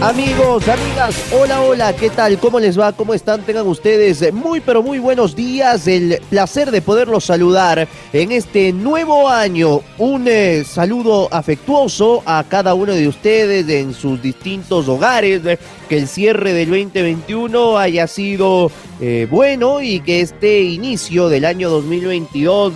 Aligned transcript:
Amigos, 0.00 0.68
amigas, 0.68 1.32
hola, 1.32 1.62
hola, 1.62 1.96
¿qué 1.96 2.10
tal? 2.10 2.38
¿Cómo 2.38 2.60
les 2.60 2.78
va? 2.78 2.92
¿Cómo 2.92 3.14
están? 3.14 3.40
Tengan 3.40 3.66
ustedes 3.66 4.34
muy, 4.34 4.60
pero 4.60 4.82
muy 4.82 4.98
buenos 4.98 5.34
días. 5.34 5.86
El 5.86 6.20
placer 6.28 6.70
de 6.70 6.82
poderlos 6.82 7.24
saludar 7.24 7.88
en 8.12 8.30
este 8.30 8.72
nuevo 8.74 9.30
año. 9.30 9.80
Un 9.96 10.26
eh, 10.28 10.62
saludo 10.64 11.28
afectuoso 11.32 12.22
a 12.26 12.44
cada 12.46 12.74
uno 12.74 12.92
de 12.92 13.08
ustedes 13.08 13.66
en 13.70 13.94
sus 13.94 14.20
distintos 14.20 14.88
hogares. 14.88 15.40
Que 15.88 15.96
el 15.96 16.06
cierre 16.06 16.52
del 16.52 16.68
2021 16.68 17.78
haya 17.78 18.06
sido 18.06 18.70
eh, 19.00 19.26
bueno 19.30 19.80
y 19.80 20.00
que 20.00 20.20
este 20.20 20.60
inicio 20.60 21.30
del 21.30 21.46
año 21.46 21.70
2022 21.70 22.74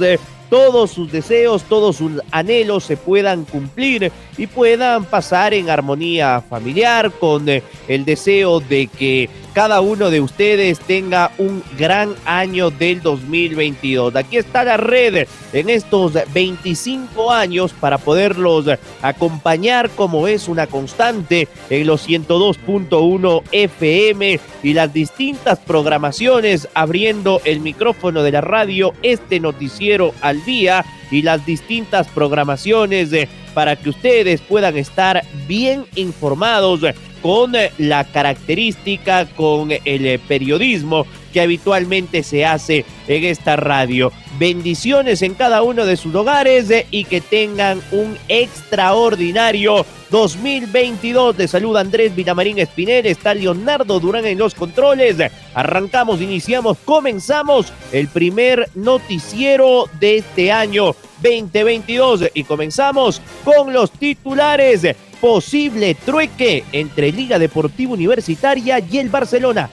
todos 0.48 0.90
sus 0.90 1.12
deseos, 1.12 1.64
todos 1.64 1.96
sus 1.96 2.12
anhelos 2.30 2.84
se 2.84 2.96
puedan 2.96 3.44
cumplir 3.44 4.10
y 4.36 4.46
puedan 4.46 5.04
pasar 5.04 5.54
en 5.54 5.70
armonía 5.70 6.42
familiar 6.48 7.10
con 7.12 7.48
eh, 7.48 7.62
el 7.86 8.04
deseo 8.04 8.60
de 8.60 8.86
que 8.86 9.28
cada 9.52 9.80
uno 9.80 10.10
de 10.10 10.20
ustedes 10.20 10.78
tenga 10.78 11.32
un 11.38 11.62
gran 11.78 12.14
año 12.24 12.70
del 12.70 13.02
2022. 13.02 14.14
Aquí 14.16 14.36
está 14.36 14.64
la 14.64 14.76
red 14.76 15.26
en 15.52 15.70
estos 15.70 16.12
25 16.32 17.30
años 17.32 17.72
para 17.72 17.98
poderlos 17.98 18.66
acompañar 19.02 19.90
como 19.90 20.28
es 20.28 20.48
una 20.48 20.66
constante 20.66 21.48
en 21.70 21.86
los 21.86 22.08
102.1 22.08 23.42
FM 23.52 24.40
y 24.62 24.72
las 24.74 24.92
distintas 24.92 25.58
programaciones 25.58 26.68
abriendo 26.74 27.40
el 27.44 27.60
micrófono 27.60 28.22
de 28.22 28.32
la 28.32 28.40
radio, 28.40 28.92
este 29.02 29.40
noticiero 29.40 30.12
al 30.20 30.44
día 30.44 30.84
y 31.10 31.22
las 31.22 31.44
distintas 31.46 32.08
programaciones 32.08 33.10
para 33.54 33.76
que 33.76 33.90
ustedes 33.90 34.40
puedan 34.40 34.76
estar 34.76 35.24
bien 35.46 35.86
informados 35.94 36.80
con 37.22 37.54
eh, 37.54 37.72
la 37.78 38.04
característica, 38.04 39.26
con 39.26 39.70
el 39.70 40.06
eh, 40.06 40.18
periodismo 40.18 41.06
que 41.32 41.40
habitualmente 41.40 42.22
se 42.22 42.44
hace 42.44 42.84
en 43.06 43.24
esta 43.24 43.56
radio. 43.56 44.12
Bendiciones 44.38 45.22
en 45.22 45.34
cada 45.34 45.62
uno 45.62 45.84
de 45.84 45.96
sus 45.96 46.14
hogares 46.14 46.70
eh, 46.70 46.86
y 46.90 47.04
que 47.04 47.20
tengan 47.20 47.80
un 47.92 48.16
extraordinario 48.28 49.84
2022. 50.10 51.36
De 51.36 51.48
salud 51.48 51.76
Andrés 51.76 52.14
Villamarín 52.14 52.58
Espinel, 52.58 53.06
está 53.06 53.34
Leonardo 53.34 54.00
Durán 54.00 54.26
en 54.26 54.38
los 54.38 54.54
controles. 54.54 55.16
Arrancamos, 55.54 56.20
iniciamos, 56.20 56.78
comenzamos 56.84 57.72
el 57.92 58.08
primer 58.08 58.68
noticiero 58.74 59.84
de 60.00 60.18
este 60.18 60.52
año 60.52 60.94
2022 61.22 62.30
y 62.34 62.44
comenzamos 62.44 63.20
con 63.44 63.72
los 63.72 63.90
titulares 63.90 64.86
posible 65.20 65.94
trueque 65.94 66.64
entre 66.72 67.12
Liga 67.12 67.38
Deportiva 67.38 67.92
Universitaria 67.92 68.78
y 68.78 68.98
el 68.98 69.08
Barcelona. 69.08 69.70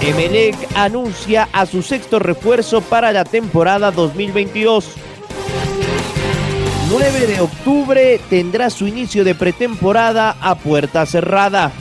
Emelec 0.00 0.56
anuncia 0.74 1.48
a 1.52 1.66
su 1.66 1.82
sexto 1.82 2.18
refuerzo 2.18 2.80
para 2.80 3.12
la 3.12 3.24
temporada 3.24 3.90
2022. 3.90 4.94
9 6.90 7.26
de 7.26 7.40
octubre 7.40 8.20
tendrá 8.30 8.70
su 8.70 8.86
inicio 8.86 9.24
de 9.24 9.34
pretemporada 9.34 10.36
a 10.40 10.54
puerta 10.54 11.04
cerrada. 11.04 11.72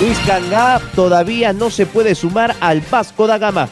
Luis 0.00 0.18
Cangá 0.26 0.80
todavía 0.94 1.52
no 1.52 1.70
se 1.70 1.86
puede 1.86 2.14
sumar 2.14 2.56
al 2.60 2.80
Vasco 2.80 3.26
da 3.26 3.38
Gama. 3.38 3.68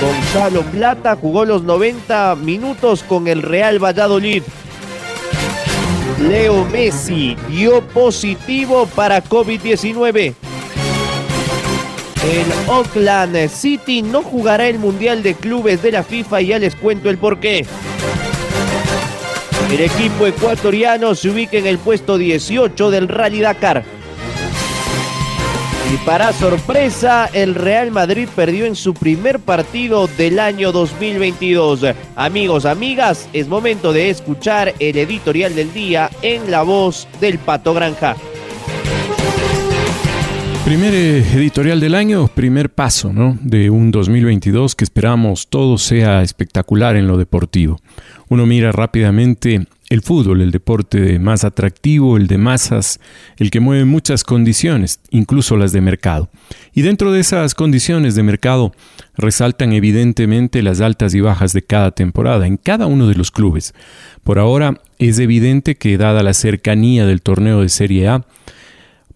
Gonzalo 0.00 0.62
Plata 0.62 1.16
jugó 1.20 1.44
los 1.44 1.62
90 1.64 2.36
minutos 2.36 3.02
con 3.02 3.26
el 3.26 3.42
Real 3.42 3.82
Valladolid. 3.82 4.44
Leo 6.20 6.64
Messi 6.66 7.36
dio 7.48 7.80
positivo 7.82 8.86
para 8.94 9.22
COVID-19. 9.24 10.34
El 12.24 12.68
Oakland 12.68 13.48
City 13.48 14.02
no 14.02 14.22
jugará 14.22 14.68
el 14.68 14.78
Mundial 14.78 15.22
de 15.22 15.34
Clubes 15.34 15.82
de 15.82 15.92
la 15.92 16.04
FIFA 16.04 16.42
y 16.42 16.46
ya 16.46 16.58
les 16.60 16.76
cuento 16.76 17.10
el 17.10 17.18
porqué. 17.18 17.66
El 19.72 19.80
equipo 19.80 20.26
ecuatoriano 20.26 21.14
se 21.16 21.28
ubica 21.28 21.56
en 21.56 21.66
el 21.66 21.78
puesto 21.78 22.18
18 22.18 22.90
del 22.90 23.08
Rally 23.08 23.40
Dakar. 23.40 23.97
Y 25.90 25.96
para 26.04 26.34
sorpresa, 26.34 27.30
el 27.32 27.54
Real 27.54 27.90
Madrid 27.90 28.28
perdió 28.36 28.66
en 28.66 28.76
su 28.76 28.92
primer 28.92 29.38
partido 29.38 30.06
del 30.06 30.38
año 30.38 30.70
2022. 30.70 31.86
Amigos, 32.14 32.66
amigas, 32.66 33.26
es 33.32 33.48
momento 33.48 33.94
de 33.94 34.10
escuchar 34.10 34.74
el 34.80 34.98
editorial 34.98 35.54
del 35.54 35.72
día 35.72 36.10
en 36.20 36.50
la 36.50 36.62
voz 36.62 37.08
del 37.22 37.38
Pato 37.38 37.72
Granja. 37.72 38.16
Primer 40.66 40.92
editorial 40.92 41.80
del 41.80 41.94
año, 41.94 42.28
primer 42.28 42.68
paso 42.68 43.10
¿no? 43.10 43.38
de 43.40 43.70
un 43.70 43.90
2022 43.90 44.76
que 44.76 44.84
esperamos 44.84 45.48
todo 45.48 45.78
sea 45.78 46.20
espectacular 46.20 46.96
en 46.96 47.06
lo 47.06 47.16
deportivo. 47.16 47.80
Uno 48.28 48.44
mira 48.44 48.72
rápidamente 48.72 49.66
el 49.90 50.02
fútbol, 50.02 50.42
el 50.42 50.50
deporte 50.50 51.18
más 51.18 51.44
atractivo, 51.44 52.16
el 52.16 52.26
de 52.26 52.36
masas, 52.36 53.00
el 53.38 53.50
que 53.50 53.60
mueve 53.60 53.84
muchas 53.86 54.22
condiciones, 54.22 55.00
incluso 55.10 55.56
las 55.56 55.72
de 55.72 55.80
mercado. 55.80 56.28
Y 56.74 56.82
dentro 56.82 57.10
de 57.10 57.20
esas 57.20 57.54
condiciones 57.54 58.14
de 58.14 58.22
mercado 58.22 58.72
resaltan 59.16 59.72
evidentemente 59.72 60.62
las 60.62 60.80
altas 60.80 61.14
y 61.14 61.20
bajas 61.20 61.52
de 61.52 61.62
cada 61.62 61.90
temporada 61.92 62.46
en 62.46 62.58
cada 62.58 62.86
uno 62.86 63.06
de 63.06 63.14
los 63.14 63.30
clubes. 63.30 63.74
Por 64.24 64.38
ahora 64.38 64.80
es 64.98 65.18
evidente 65.18 65.76
que 65.76 65.96
dada 65.96 66.22
la 66.22 66.34
cercanía 66.34 67.06
del 67.06 67.22
torneo 67.22 67.62
de 67.62 67.68
Serie 67.70 68.08
A, 68.08 68.26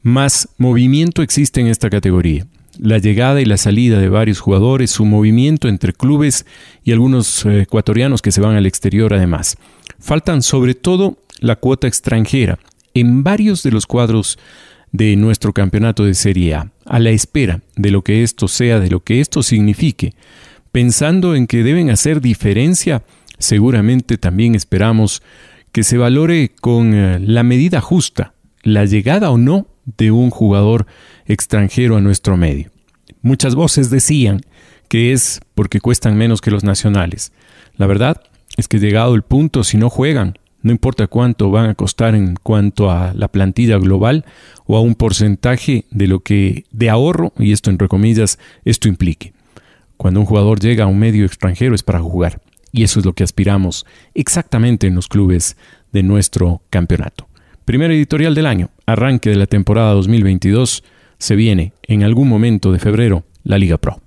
más 0.03 0.49
movimiento 0.59 1.23
existe 1.23 1.61
en 1.61 1.67
esta 1.67 1.91
categoría. 1.91 2.47
La 2.79 2.99
llegada 2.99 3.41
y 3.43 3.45
la 3.45 3.59
salida 3.59 3.99
de 3.99 4.09
varios 4.09 4.41
jugadores, 4.41 4.91
su 4.91 5.05
movimiento 5.05 5.69
entre 5.69 5.93
clubes 5.93 6.47
y 6.83 6.93
algunos 6.93 7.45
eh, 7.45 7.63
ecuatorianos 7.63 8.23
que 8.23 8.33
se 8.33 8.41
van 8.41 8.57
al 8.57 8.65
exterior 8.65 9.13
además. 9.13 9.59
Faltan 10.03 10.43
sobre 10.43 10.75
todo 10.75 11.17
la 11.39 11.55
cuota 11.55 11.87
extranjera 11.87 12.59
en 12.93 13.23
varios 13.23 13.63
de 13.63 13.71
los 13.71 13.87
cuadros 13.87 14.37
de 14.91 15.15
nuestro 15.15 15.53
campeonato 15.53 16.05
de 16.05 16.15
Serie 16.15 16.55
A, 16.55 16.73
a 16.85 16.99
la 16.99 17.11
espera 17.11 17.61
de 17.77 17.93
lo 17.93 18.03
que 18.03 18.25
esto 18.25 18.49
sea, 18.49 18.81
de 18.81 18.91
lo 18.91 19.01
que 19.01 19.21
esto 19.21 19.45
signifique. 19.45 20.15
Pensando 20.73 21.37
en 21.37 21.47
que 21.47 21.63
deben 21.63 21.89
hacer 21.89 22.21
diferencia, 22.21 23.05
seguramente 23.39 24.19
también 24.19 24.57
esperamos 24.57 25.23
que 25.71 25.85
se 25.85 25.99
valore 25.99 26.51
con 26.61 26.95
eh, 26.95 27.21
la 27.21 27.45
medida 27.45 27.81
justa 27.81 28.35
la 28.65 28.85
llegada 28.85 29.31
o 29.31 29.39
no 29.39 29.69
de 29.85 30.11
un 30.11 30.31
jugador 30.31 30.87
extranjero 31.27 31.97
a 31.97 32.01
nuestro 32.01 32.37
medio. 32.37 32.71
Muchas 33.23 33.55
voces 33.55 33.89
decían 33.89 34.41
que 34.89 35.13
es 35.13 35.41
porque 35.55 35.81
cuestan 35.81 36.17
menos 36.17 36.41
que 36.41 36.51
los 36.51 36.65
nacionales. 36.65 37.33
La 37.77 37.87
verdad 37.87 38.21
es 38.57 38.69
que 38.69 38.79
llegado 38.79 39.15
el 39.15 39.23
punto, 39.23 39.65
si 39.65 39.77
no 39.77 39.91
juegan, 39.91 40.39
no 40.63 40.71
importa 40.71 41.09
cuánto 41.09 41.51
van 41.51 41.71
a 41.71 41.75
costar 41.75 42.15
en 42.15 42.37
cuanto 42.37 42.91
a 42.91 43.13
la 43.15 43.29
plantilla 43.29 43.79
global 43.79 44.25
o 44.67 44.77
a 44.77 44.81
un 44.81 44.95
porcentaje 44.95 45.87
de 45.91 46.07
lo 46.07 46.21
que 46.21 46.65
de 46.71 46.89
ahorro, 46.89 47.33
y 47.39 47.53
esto 47.53 47.71
entre 47.71 47.89
comillas, 47.89 48.39
esto 48.65 48.89
implique. 48.89 49.33
Cuando 49.97 50.21
un 50.21 50.27
jugador 50.27 50.61
llega 50.61 50.85
a 50.85 50.89
un 50.89 50.99
medio 50.99 51.27
extranjero 51.27 51.75
es 51.75 51.83
para 51.83 52.01
jugar, 52.01 52.41
y 52.71 52.85
eso 52.85 53.01
es 53.01 53.07
lo 53.07 53.13
que 53.13 53.25
aspiramos 53.25 53.87
exactamente 54.15 54.87
en 54.87 54.95
los 54.95 55.09
clubes 55.09 55.57
de 55.93 56.03
nuestro 56.03 56.63
campeonato. 56.71 57.29
Primer 57.65 57.91
editorial 57.91 58.35
del 58.35 58.47
año, 58.47 58.71
arranque 58.87 59.31
de 59.31 59.37
la 59.37 59.47
temporada 59.47 59.93
2022, 59.93 60.83
se 61.19 61.37
viene 61.37 61.73
en 61.85 62.03
algún 62.03 62.29
momento 62.29 62.73
de 62.73 62.79
febrero 62.79 63.25
la 63.45 63.59
Liga 63.59 63.79
Pro. 63.79 64.01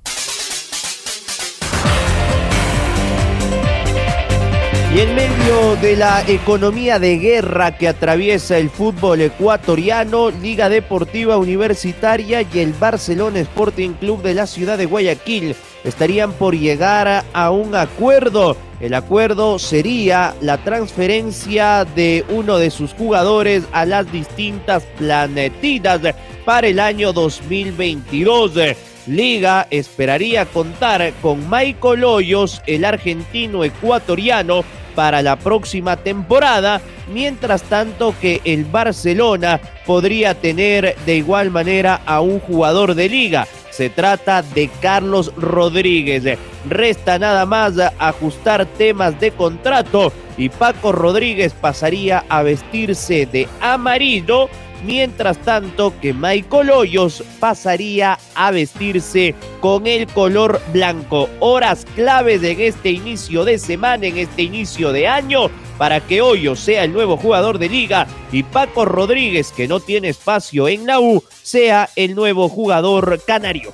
Y 4.95 5.01
en 5.01 5.13
medio 5.13 5.75
de 5.81 5.97
la 5.97 6.23
economía 6.25 6.99
de 6.99 7.17
guerra 7.17 7.77
que 7.77 7.89
atraviesa 7.89 8.57
el 8.57 8.69
fútbol 8.69 9.19
ecuatoriano, 9.19 10.31
Liga 10.31 10.69
Deportiva 10.69 11.35
Universitaria 11.35 12.43
y 12.43 12.59
el 12.59 12.71
Barcelona 12.71 13.41
Sporting 13.41 13.89
Club 13.99 14.21
de 14.21 14.33
la 14.33 14.47
ciudad 14.47 14.77
de 14.77 14.85
Guayaquil 14.85 15.53
estarían 15.83 16.31
por 16.31 16.55
llegar 16.55 17.25
a 17.33 17.51
un 17.51 17.75
acuerdo. 17.75 18.55
El 18.79 18.93
acuerdo 18.93 19.59
sería 19.59 20.33
la 20.39 20.59
transferencia 20.59 21.83
de 21.83 22.23
uno 22.29 22.57
de 22.57 22.71
sus 22.71 22.93
jugadores 22.93 23.65
a 23.73 23.85
las 23.85 24.09
distintas 24.09 24.83
planetitas 24.97 25.99
para 26.45 26.67
el 26.67 26.79
año 26.79 27.11
2022. 27.11 28.77
Liga 29.07 29.67
esperaría 29.69 30.45
contar 30.45 31.11
con 31.21 31.49
Michael 31.49 32.05
Hoyos, 32.05 32.61
el 32.65 32.85
argentino 32.85 33.63
ecuatoriano, 33.63 34.63
para 34.95 35.21
la 35.21 35.35
próxima 35.35 35.97
temporada, 35.97 36.81
mientras 37.13 37.63
tanto 37.63 38.15
que 38.19 38.41
el 38.45 38.65
Barcelona 38.65 39.59
podría 39.85 40.33
tener 40.33 40.95
de 41.05 41.17
igual 41.17 41.51
manera 41.51 42.01
a 42.05 42.21
un 42.21 42.39
jugador 42.39 42.95
de 42.95 43.09
liga. 43.09 43.47
Se 43.69 43.89
trata 43.89 44.41
de 44.41 44.69
Carlos 44.81 45.33
Rodríguez. 45.35 46.39
Resta 46.67 47.19
nada 47.19 47.45
más 47.45 47.73
ajustar 47.99 48.65
temas 48.65 49.19
de 49.19 49.31
contrato 49.31 50.13
y 50.37 50.49
Paco 50.49 50.93
Rodríguez 50.93 51.53
pasaría 51.53 52.23
a 52.29 52.41
vestirse 52.41 53.25
de 53.25 53.47
amarillo 53.59 54.49
mientras 54.85 55.37
tanto 55.39 55.93
que 55.99 56.13
Michael 56.13 56.69
Hoyos 56.69 57.23
pasaría 57.39 58.17
a 58.35 58.51
vestirse 58.51 59.35
con 59.59 59.87
el 59.87 60.07
color 60.07 60.61
blanco. 60.71 61.29
Horas 61.39 61.85
claves 61.95 62.43
en 62.43 62.61
este 62.61 62.91
inicio 62.91 63.43
de 63.45 63.57
semana, 63.57 64.05
en 64.05 64.17
este 64.17 64.43
inicio 64.43 64.91
de 64.91 65.07
año, 65.07 65.49
para 65.77 65.99
que 65.99 66.21
Hoyos 66.21 66.59
sea 66.59 66.83
el 66.83 66.93
nuevo 66.93 67.17
jugador 67.17 67.57
de 67.57 67.69
liga 67.69 68.07
y 68.31 68.43
Paco 68.43 68.85
Rodríguez, 68.85 69.51
que 69.51 69.67
no 69.67 69.79
tiene 69.79 70.09
espacio 70.09 70.67
en 70.67 70.85
la 70.85 70.99
U, 70.99 71.23
sea 71.41 71.89
el 71.95 72.15
nuevo 72.15 72.47
jugador 72.47 73.19
canario. 73.25 73.73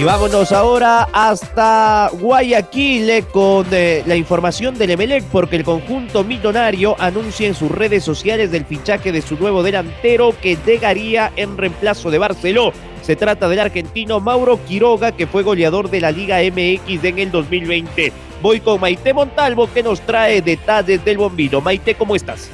Y 0.00 0.02
vámonos 0.02 0.50
ahora 0.52 1.08
hasta 1.12 2.08
Guayaquil 2.14 3.10
eh, 3.10 3.24
con 3.30 3.66
eh, 3.70 4.02
la 4.06 4.16
información 4.16 4.78
del 4.78 4.92
Emelec, 4.92 5.24
porque 5.24 5.56
el 5.56 5.64
conjunto 5.64 6.24
millonario 6.24 6.96
anuncia 6.98 7.46
en 7.46 7.54
sus 7.54 7.70
redes 7.70 8.02
sociales 8.02 8.50
del 8.50 8.64
fichaje 8.64 9.12
de 9.12 9.20
su 9.20 9.36
nuevo 9.36 9.62
delantero 9.62 10.34
que 10.40 10.56
llegaría 10.64 11.30
en 11.36 11.58
reemplazo 11.58 12.10
de 12.10 12.16
Barceló. 12.16 12.72
Se 13.02 13.14
trata 13.14 13.46
del 13.46 13.60
argentino 13.60 14.20
Mauro 14.20 14.58
Quiroga, 14.64 15.12
que 15.12 15.26
fue 15.26 15.42
goleador 15.42 15.90
de 15.90 16.00
la 16.00 16.12
Liga 16.12 16.38
MX 16.38 17.04
en 17.04 17.18
el 17.18 17.30
2020. 17.30 18.10
Voy 18.40 18.60
con 18.60 18.80
Maite 18.80 19.12
Montalvo, 19.12 19.70
que 19.70 19.82
nos 19.82 20.00
trae 20.00 20.40
detalles 20.40 21.04
del 21.04 21.18
bombino. 21.18 21.60
Maite, 21.60 21.94
¿cómo 21.94 22.16
estás? 22.16 22.50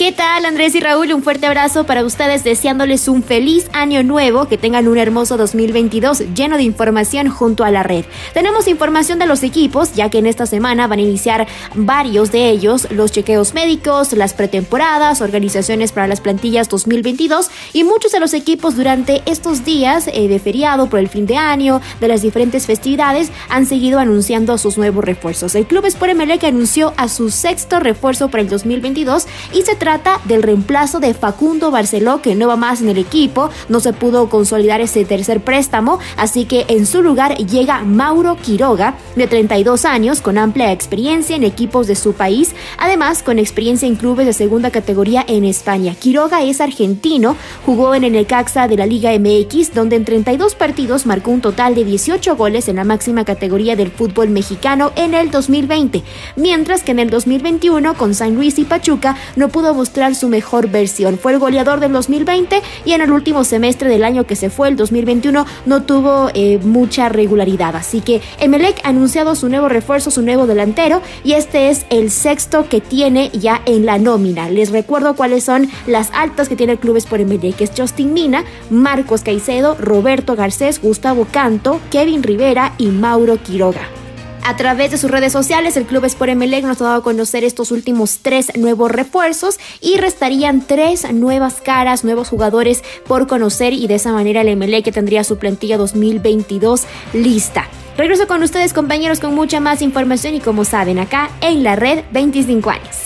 ¿Qué 0.00 0.12
tal 0.12 0.46
Andrés 0.46 0.74
y 0.74 0.80
Raúl? 0.80 1.12
Un 1.12 1.22
fuerte 1.22 1.44
abrazo 1.44 1.84
para 1.84 2.02
ustedes 2.06 2.42
deseándoles 2.42 3.06
un 3.06 3.22
feliz 3.22 3.68
año 3.74 4.02
nuevo, 4.02 4.48
que 4.48 4.56
tengan 4.56 4.88
un 4.88 4.96
hermoso 4.96 5.36
2022 5.36 6.32
lleno 6.34 6.56
de 6.56 6.62
información 6.62 7.28
junto 7.28 7.64
a 7.64 7.70
la 7.70 7.82
red. 7.82 8.06
Tenemos 8.32 8.66
información 8.66 9.18
de 9.18 9.26
los 9.26 9.42
equipos, 9.42 9.92
ya 9.92 10.08
que 10.08 10.16
en 10.16 10.24
esta 10.24 10.46
semana 10.46 10.86
van 10.86 11.00
a 11.00 11.02
iniciar 11.02 11.46
varios 11.74 12.32
de 12.32 12.48
ellos, 12.48 12.90
los 12.90 13.12
chequeos 13.12 13.52
médicos, 13.52 14.14
las 14.14 14.32
pretemporadas, 14.32 15.20
organizaciones 15.20 15.92
para 15.92 16.08
las 16.08 16.22
plantillas 16.22 16.70
2022 16.70 17.50
y 17.74 17.84
muchos 17.84 18.10
de 18.10 18.20
los 18.20 18.32
equipos 18.32 18.76
durante 18.76 19.20
estos 19.26 19.66
días 19.66 20.08
eh, 20.08 20.28
de 20.28 20.38
feriado 20.38 20.88
por 20.88 20.98
el 20.98 21.10
fin 21.10 21.26
de 21.26 21.36
año, 21.36 21.82
de 22.00 22.08
las 22.08 22.22
diferentes 22.22 22.64
festividades, 22.64 23.30
han 23.50 23.66
seguido 23.66 23.98
anunciando 23.98 24.56
sus 24.56 24.78
nuevos 24.78 25.04
refuerzos. 25.04 25.54
El 25.54 25.66
Club 25.66 25.84
Sport 25.84 26.16
que 26.40 26.46
anunció 26.46 26.94
a 26.96 27.06
su 27.08 27.30
sexto 27.30 27.80
refuerzo 27.80 28.30
para 28.30 28.42
el 28.42 28.48
2022 28.48 29.26
y 29.52 29.60
se 29.60 29.76
trata 29.76 29.89
trata 29.90 30.20
del 30.24 30.44
reemplazo 30.44 31.00
de 31.00 31.14
Facundo 31.14 31.72
Barceló, 31.72 32.22
que 32.22 32.36
no 32.36 32.46
va 32.46 32.54
más 32.54 32.80
en 32.80 32.90
el 32.90 32.98
equipo, 32.98 33.50
no 33.68 33.80
se 33.80 33.92
pudo 33.92 34.28
consolidar 34.28 34.80
ese 34.80 35.04
tercer 35.04 35.40
préstamo, 35.40 35.98
así 36.16 36.44
que 36.44 36.64
en 36.68 36.86
su 36.86 37.02
lugar 37.02 37.36
llega 37.38 37.82
Mauro 37.82 38.36
Quiroga, 38.36 38.94
de 39.16 39.26
32 39.26 39.84
años, 39.84 40.20
con 40.20 40.38
amplia 40.38 40.70
experiencia 40.70 41.34
en 41.34 41.42
equipos 41.42 41.88
de 41.88 41.96
su 41.96 42.12
país, 42.12 42.54
además 42.78 43.24
con 43.24 43.40
experiencia 43.40 43.88
en 43.88 43.96
clubes 43.96 44.26
de 44.26 44.32
segunda 44.32 44.70
categoría 44.70 45.24
en 45.26 45.44
España. 45.44 45.96
Quiroga 45.98 46.44
es 46.44 46.60
argentino, 46.60 47.34
jugó 47.66 47.96
en 47.96 48.04
el 48.04 48.26
Caxa 48.26 48.68
de 48.68 48.76
la 48.76 48.86
Liga 48.86 49.10
MX, 49.18 49.74
donde 49.74 49.96
en 49.96 50.04
32 50.04 50.54
partidos 50.54 51.04
marcó 51.04 51.32
un 51.32 51.40
total 51.40 51.74
de 51.74 51.84
18 51.84 52.36
goles 52.36 52.68
en 52.68 52.76
la 52.76 52.84
máxima 52.84 53.24
categoría 53.24 53.74
del 53.74 53.90
fútbol 53.90 54.28
mexicano 54.28 54.92
en 54.94 55.14
el 55.14 55.32
2020, 55.32 56.04
mientras 56.36 56.84
que 56.84 56.92
en 56.92 57.00
el 57.00 57.10
2021 57.10 57.94
con 57.94 58.14
San 58.14 58.36
Luis 58.36 58.56
y 58.60 58.64
Pachuca 58.64 59.16
no 59.34 59.48
pudo 59.48 59.79
mostrar 59.80 60.14
su 60.14 60.28
mejor 60.28 60.68
versión. 60.68 61.16
Fue 61.16 61.32
el 61.32 61.38
goleador 61.38 61.80
del 61.80 61.90
2020 61.92 62.60
y 62.84 62.92
en 62.92 63.00
el 63.00 63.10
último 63.12 63.44
semestre 63.44 63.88
del 63.88 64.04
año 64.04 64.24
que 64.24 64.36
se 64.36 64.50
fue, 64.50 64.68
el 64.68 64.76
2021, 64.76 65.46
no 65.64 65.82
tuvo 65.84 66.28
eh, 66.34 66.58
mucha 66.62 67.08
regularidad. 67.08 67.74
Así 67.76 68.02
que 68.02 68.20
Emelec 68.38 68.78
ha 68.84 68.90
anunciado 68.90 69.34
su 69.34 69.48
nuevo 69.48 69.70
refuerzo, 69.70 70.10
su 70.10 70.20
nuevo 70.20 70.46
delantero 70.46 71.00
y 71.24 71.32
este 71.32 71.70
es 71.70 71.86
el 71.88 72.10
sexto 72.10 72.68
que 72.68 72.82
tiene 72.82 73.30
ya 73.30 73.62
en 73.64 73.86
la 73.86 73.96
nómina. 73.96 74.50
Les 74.50 74.70
recuerdo 74.70 75.16
cuáles 75.16 75.44
son 75.44 75.70
las 75.86 76.10
altas 76.12 76.50
que 76.50 76.56
tiene 76.56 76.74
el 76.74 76.78
Clubes 76.78 77.06
por 77.06 77.22
Emelec, 77.22 77.58
es 77.62 77.72
Justin 77.74 78.12
Mina, 78.12 78.44
Marcos 78.68 79.22
Caicedo, 79.22 79.76
Roberto 79.80 80.36
Garcés, 80.36 80.78
Gustavo 80.82 81.26
Canto, 81.32 81.80
Kevin 81.90 82.22
Rivera 82.22 82.74
y 82.76 82.88
Mauro 82.88 83.38
Quiroga. 83.38 83.99
A 84.42 84.56
través 84.56 84.90
de 84.90 84.98
sus 84.98 85.10
redes 85.10 85.32
sociales, 85.32 85.76
el 85.76 85.84
Club 85.84 86.04
Sport 86.06 86.30
Emelec 86.30 86.64
nos 86.64 86.80
ha 86.80 86.84
dado 86.84 87.00
a 87.00 87.02
conocer 87.02 87.44
estos 87.44 87.70
últimos 87.70 88.18
tres 88.22 88.56
nuevos 88.56 88.90
refuerzos 88.90 89.58
y 89.80 89.98
restarían 89.98 90.66
tres 90.66 91.12
nuevas 91.12 91.60
caras, 91.60 92.04
nuevos 92.04 92.28
jugadores 92.28 92.82
por 93.06 93.26
conocer 93.26 93.74
y 93.74 93.86
de 93.86 93.96
esa 93.96 94.12
manera 94.12 94.40
el 94.40 94.48
Emelec 94.48 94.92
tendría 94.92 95.24
su 95.24 95.36
plantilla 95.36 95.76
2022 95.76 96.84
lista. 97.12 97.68
Regreso 97.98 98.26
con 98.26 98.42
ustedes 98.42 98.72
compañeros 98.72 99.20
con 99.20 99.34
mucha 99.34 99.60
más 99.60 99.82
información 99.82 100.34
y 100.34 100.40
como 100.40 100.64
saben 100.64 100.98
acá 100.98 101.30
en 101.42 101.62
la 101.62 101.76
red 101.76 102.02
25 102.12 102.70
años. 102.70 102.96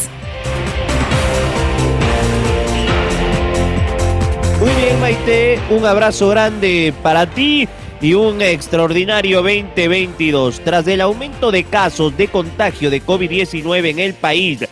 Muy 4.61 4.71
bien 4.71 5.01
Maite, 5.01 5.61
un 5.71 5.85
abrazo 5.85 6.29
grande 6.29 6.95
para 7.03 7.27
ti 7.27 7.69
y 8.01 8.15
un 8.15 8.43
extraordinario 8.43 9.43
2022. 9.43 10.61
Tras 10.61 10.87
el 10.87 11.01
aumento 11.01 11.51
de 11.51 11.65
casos 11.65 12.17
de 12.17 12.29
contagio 12.29 12.91
de 12.91 13.03
COVID-19 13.03 13.91
en 13.91 13.99
el 13.99 14.15
país 14.15 14.67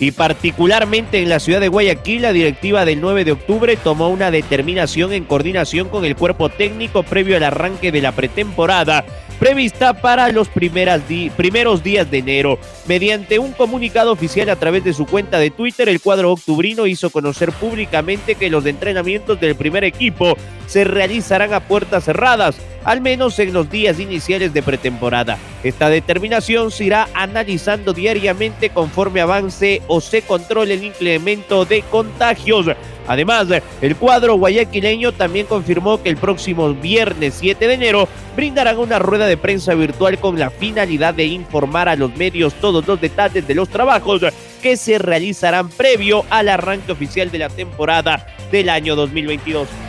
y 0.00 0.12
particularmente 0.12 1.20
en 1.20 1.28
la 1.28 1.40
ciudad 1.40 1.60
de 1.60 1.68
Guayaquil, 1.68 2.22
la 2.22 2.32
directiva 2.32 2.84
del 2.84 3.00
9 3.00 3.24
de 3.24 3.32
octubre 3.32 3.76
tomó 3.76 4.08
una 4.08 4.30
determinación 4.30 5.12
en 5.12 5.24
coordinación 5.24 5.88
con 5.88 6.04
el 6.04 6.16
cuerpo 6.16 6.48
técnico 6.48 7.02
previo 7.02 7.36
al 7.36 7.42
arranque 7.42 7.90
de 7.90 8.00
la 8.00 8.12
pretemporada 8.12 9.04
prevista 9.38 10.00
para 10.00 10.30
los 10.30 10.48
primeros 10.48 11.82
días 11.82 12.10
de 12.10 12.18
enero. 12.18 12.58
Mediante 12.86 13.38
un 13.38 13.52
comunicado 13.52 14.12
oficial 14.12 14.48
a 14.50 14.56
través 14.56 14.84
de 14.84 14.92
su 14.92 15.06
cuenta 15.06 15.38
de 15.38 15.50
Twitter, 15.50 15.88
el 15.88 16.00
cuadro 16.00 16.32
octubrino 16.32 16.86
hizo 16.86 17.10
conocer 17.10 17.52
públicamente 17.52 18.34
que 18.34 18.50
los 18.50 18.66
entrenamientos 18.66 19.40
del 19.40 19.54
primer 19.54 19.84
equipo 19.84 20.36
se 20.66 20.84
realizarán 20.84 21.54
a 21.54 21.60
puertas 21.60 22.04
cerradas, 22.04 22.56
al 22.88 23.02
menos 23.02 23.38
en 23.38 23.52
los 23.52 23.70
días 23.70 24.00
iniciales 24.00 24.54
de 24.54 24.62
pretemporada. 24.62 25.36
Esta 25.62 25.90
determinación 25.90 26.70
se 26.70 26.84
irá 26.84 27.06
analizando 27.12 27.92
diariamente 27.92 28.70
conforme 28.70 29.20
avance 29.20 29.82
o 29.88 30.00
se 30.00 30.22
controle 30.22 30.72
el 30.72 30.84
incremento 30.84 31.66
de 31.66 31.82
contagios. 31.82 32.64
Además, 33.06 33.48
el 33.82 33.94
cuadro 33.94 34.36
guayaquileño 34.36 35.12
también 35.12 35.44
confirmó 35.44 36.02
que 36.02 36.08
el 36.08 36.16
próximo 36.16 36.72
viernes 36.72 37.34
7 37.38 37.66
de 37.66 37.74
enero 37.74 38.08
brindarán 38.34 38.78
una 38.78 38.98
rueda 38.98 39.26
de 39.26 39.36
prensa 39.36 39.74
virtual 39.74 40.18
con 40.18 40.38
la 40.38 40.48
finalidad 40.48 41.12
de 41.12 41.26
informar 41.26 41.90
a 41.90 41.96
los 41.96 42.16
medios 42.16 42.54
todos 42.54 42.86
los 42.86 42.98
detalles 42.98 43.46
de 43.46 43.54
los 43.54 43.68
trabajos 43.68 44.22
que 44.62 44.78
se 44.78 44.96
realizarán 44.96 45.68
previo 45.68 46.24
al 46.30 46.48
arranque 46.48 46.92
oficial 46.92 47.30
de 47.30 47.38
la 47.38 47.50
temporada 47.50 48.26
del 48.50 48.70
año 48.70 48.96
2022. 48.96 49.87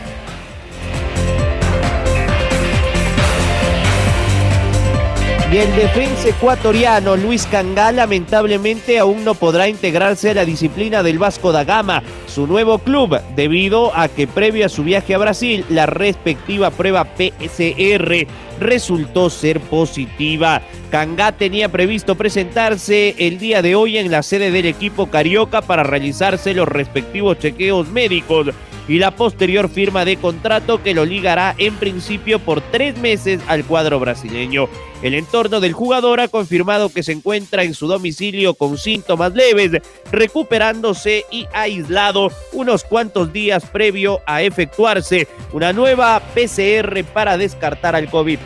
Y 5.52 5.56
el 5.56 5.74
defensa 5.74 6.28
ecuatoriano 6.28 7.16
Luis 7.16 7.44
Cangá 7.44 7.90
lamentablemente 7.90 9.00
aún 9.00 9.24
no 9.24 9.34
podrá 9.34 9.66
integrarse 9.66 10.30
a 10.30 10.34
la 10.34 10.44
disciplina 10.44 11.02
del 11.02 11.18
Vasco 11.18 11.50
da 11.50 11.64
Gama, 11.64 12.04
su 12.28 12.46
nuevo 12.46 12.78
club, 12.78 13.20
debido 13.34 13.90
a 13.96 14.06
que 14.06 14.28
previo 14.28 14.66
a 14.66 14.68
su 14.68 14.84
viaje 14.84 15.12
a 15.12 15.18
Brasil, 15.18 15.64
la 15.68 15.86
respectiva 15.86 16.70
prueba 16.70 17.04
PCR 17.04 18.28
resultó 18.60 19.30
ser 19.30 19.60
positiva. 19.60 20.62
Cangá 20.90 21.32
tenía 21.32 21.68
previsto 21.68 22.14
presentarse 22.14 23.14
el 23.18 23.38
día 23.38 23.62
de 23.62 23.74
hoy 23.74 23.98
en 23.98 24.10
la 24.10 24.22
sede 24.22 24.50
del 24.50 24.66
equipo 24.66 25.10
carioca 25.10 25.62
para 25.62 25.82
realizarse 25.82 26.54
los 26.54 26.68
respectivos 26.68 27.38
chequeos 27.38 27.88
médicos 27.88 28.48
y 28.90 28.98
la 28.98 29.12
posterior 29.12 29.68
firma 29.68 30.04
de 30.04 30.16
contrato 30.16 30.82
que 30.82 30.94
lo 30.94 31.04
ligará 31.04 31.54
en 31.58 31.76
principio 31.76 32.40
por 32.40 32.60
tres 32.60 32.98
meses 32.98 33.40
al 33.46 33.64
cuadro 33.64 34.00
brasileño. 34.00 34.68
El 35.00 35.14
entorno 35.14 35.60
del 35.60 35.72
jugador 35.72 36.18
ha 36.18 36.26
confirmado 36.26 36.88
que 36.88 37.04
se 37.04 37.12
encuentra 37.12 37.62
en 37.62 37.74
su 37.74 37.86
domicilio 37.86 38.54
con 38.54 38.76
síntomas 38.76 39.32
leves, 39.32 39.80
recuperándose 40.10 41.24
y 41.30 41.46
aislado 41.52 42.32
unos 42.52 42.82
cuantos 42.82 43.32
días 43.32 43.64
previo 43.64 44.22
a 44.26 44.42
efectuarse 44.42 45.28
una 45.52 45.72
nueva 45.72 46.20
PCR 46.34 47.04
para 47.14 47.38
descartar 47.38 47.94
al 47.94 48.10
COVID. 48.10 48.38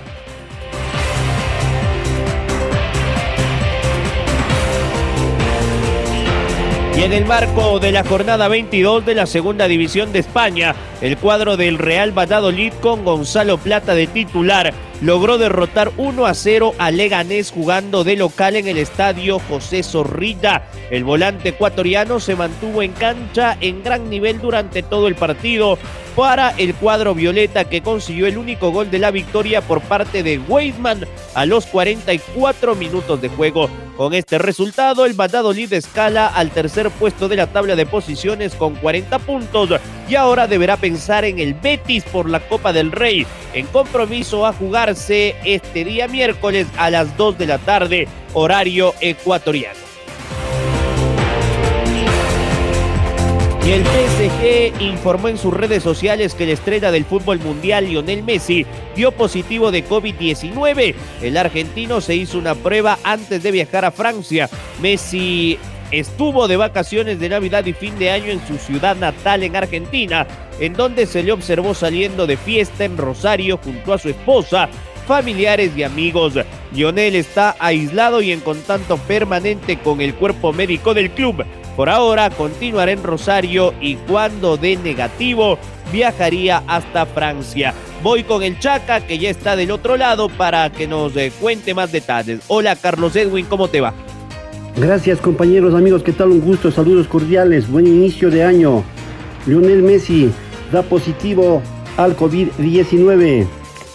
En 7.04 7.12
el 7.12 7.26
marco 7.26 7.80
de 7.80 7.92
la 7.92 8.02
jornada 8.02 8.48
22 8.48 9.04
de 9.04 9.14
la 9.14 9.26
Segunda 9.26 9.68
División 9.68 10.10
de 10.10 10.20
España, 10.20 10.74
el 11.02 11.18
cuadro 11.18 11.58
del 11.58 11.76
Real 11.76 12.16
Valladolid 12.16 12.72
con 12.80 13.04
Gonzalo 13.04 13.58
Plata 13.58 13.94
de 13.94 14.06
titular 14.06 14.72
logró 15.02 15.36
derrotar 15.36 15.92
1 15.98 16.24
a 16.24 16.32
0 16.32 16.74
a 16.78 16.90
Leganés 16.90 17.50
jugando 17.50 18.04
de 18.04 18.16
local 18.16 18.56
en 18.56 18.68
el 18.68 18.78
estadio 18.78 19.38
José 19.38 19.82
Zorrilla. 19.82 20.62
El 20.90 21.04
volante 21.04 21.50
ecuatoriano 21.50 22.20
se 22.20 22.36
mantuvo 22.36 22.80
en 22.80 22.92
cancha 22.92 23.58
en 23.60 23.82
gran 23.82 24.08
nivel 24.08 24.40
durante 24.40 24.82
todo 24.82 25.06
el 25.06 25.14
partido 25.14 25.78
para 26.16 26.50
el 26.50 26.74
cuadro 26.74 27.14
violeta 27.14 27.64
que 27.64 27.82
consiguió 27.82 28.26
el 28.26 28.38
único 28.38 28.70
gol 28.70 28.90
de 28.90 28.98
la 28.98 29.10
victoria 29.10 29.60
por 29.60 29.80
parte 29.80 30.22
de 30.22 30.38
Weidman 30.38 31.06
a 31.34 31.46
los 31.46 31.66
44 31.66 32.74
minutos 32.74 33.20
de 33.20 33.28
juego. 33.28 33.68
Con 33.96 34.12
este 34.12 34.38
resultado, 34.38 35.06
el 35.06 35.14
Valladolid 35.14 35.72
escala 35.72 36.26
al 36.26 36.50
tercer 36.50 36.90
puesto 36.90 37.28
de 37.28 37.36
la 37.36 37.46
tabla 37.46 37.76
de 37.76 37.86
posiciones 37.86 38.54
con 38.54 38.74
40 38.74 39.18
puntos 39.20 39.70
y 40.08 40.16
ahora 40.16 40.46
deberá 40.46 40.76
pensar 40.76 41.24
en 41.24 41.38
el 41.38 41.54
Betis 41.54 42.04
por 42.04 42.28
la 42.28 42.40
Copa 42.40 42.72
del 42.72 42.92
Rey, 42.92 43.26
en 43.52 43.66
compromiso 43.66 44.46
a 44.46 44.52
jugarse 44.52 45.36
este 45.44 45.84
día 45.84 46.08
miércoles 46.08 46.66
a 46.76 46.90
las 46.90 47.16
2 47.16 47.38
de 47.38 47.46
la 47.46 47.58
tarde, 47.58 48.08
horario 48.32 48.94
ecuatoriano. 49.00 49.83
Y 53.66 53.72
el 53.72 53.82
PSG 53.82 54.82
informó 54.82 55.28
en 55.28 55.38
sus 55.38 55.54
redes 55.54 55.82
sociales 55.82 56.34
que 56.34 56.44
la 56.44 56.52
estrella 56.52 56.90
del 56.90 57.06
fútbol 57.06 57.38
mundial, 57.38 57.86
Lionel 57.86 58.22
Messi, 58.22 58.66
dio 58.94 59.10
positivo 59.10 59.70
de 59.70 59.88
COVID-19. 59.88 60.94
El 61.22 61.36
argentino 61.38 62.02
se 62.02 62.14
hizo 62.14 62.36
una 62.36 62.54
prueba 62.54 62.98
antes 63.02 63.42
de 63.42 63.50
viajar 63.50 63.86
a 63.86 63.90
Francia. 63.90 64.50
Messi 64.82 65.58
estuvo 65.90 66.46
de 66.46 66.58
vacaciones 66.58 67.18
de 67.18 67.30
Navidad 67.30 67.64
y 67.64 67.72
fin 67.72 67.98
de 67.98 68.10
año 68.10 68.32
en 68.32 68.46
su 68.46 68.58
ciudad 68.58 68.96
natal 68.96 69.42
en 69.42 69.56
Argentina, 69.56 70.26
en 70.60 70.74
donde 70.74 71.06
se 71.06 71.22
le 71.22 71.32
observó 71.32 71.72
saliendo 71.72 72.26
de 72.26 72.36
fiesta 72.36 72.84
en 72.84 72.98
Rosario 72.98 73.56
junto 73.56 73.94
a 73.94 73.98
su 73.98 74.10
esposa, 74.10 74.68
familiares 75.06 75.72
y 75.74 75.84
amigos. 75.84 76.34
Lionel 76.74 77.14
está 77.14 77.56
aislado 77.58 78.20
y 78.20 78.30
en 78.30 78.40
contacto 78.40 78.98
permanente 78.98 79.78
con 79.78 80.02
el 80.02 80.14
cuerpo 80.14 80.52
médico 80.52 80.92
del 80.92 81.10
club. 81.12 81.46
Por 81.76 81.88
ahora 81.88 82.30
continuará 82.30 82.92
en 82.92 83.02
Rosario 83.02 83.74
y 83.80 83.96
cuando 83.96 84.56
dé 84.56 84.76
negativo 84.76 85.58
viajaría 85.92 86.62
hasta 86.68 87.04
Francia. 87.04 87.74
Voy 88.02 88.22
con 88.22 88.42
el 88.42 88.58
Chaca 88.58 89.00
que 89.00 89.18
ya 89.18 89.30
está 89.30 89.56
del 89.56 89.72
otro 89.72 89.96
lado 89.96 90.28
para 90.28 90.70
que 90.70 90.86
nos 90.86 91.16
eh, 91.16 91.32
cuente 91.40 91.74
más 91.74 91.90
detalles. 91.90 92.40
Hola 92.46 92.76
Carlos 92.76 93.16
Edwin, 93.16 93.46
¿cómo 93.46 93.68
te 93.68 93.80
va? 93.80 93.92
Gracias 94.76 95.20
compañeros, 95.20 95.74
amigos, 95.74 96.02
¿qué 96.02 96.12
tal? 96.12 96.30
Un 96.30 96.40
gusto, 96.40 96.70
saludos 96.70 97.08
cordiales, 97.08 97.68
buen 97.70 97.86
inicio 97.86 98.30
de 98.30 98.44
año. 98.44 98.84
Lionel 99.46 99.82
Messi 99.82 100.30
da 100.72 100.82
positivo 100.82 101.60
al 101.96 102.16
COVID-19. 102.16 103.46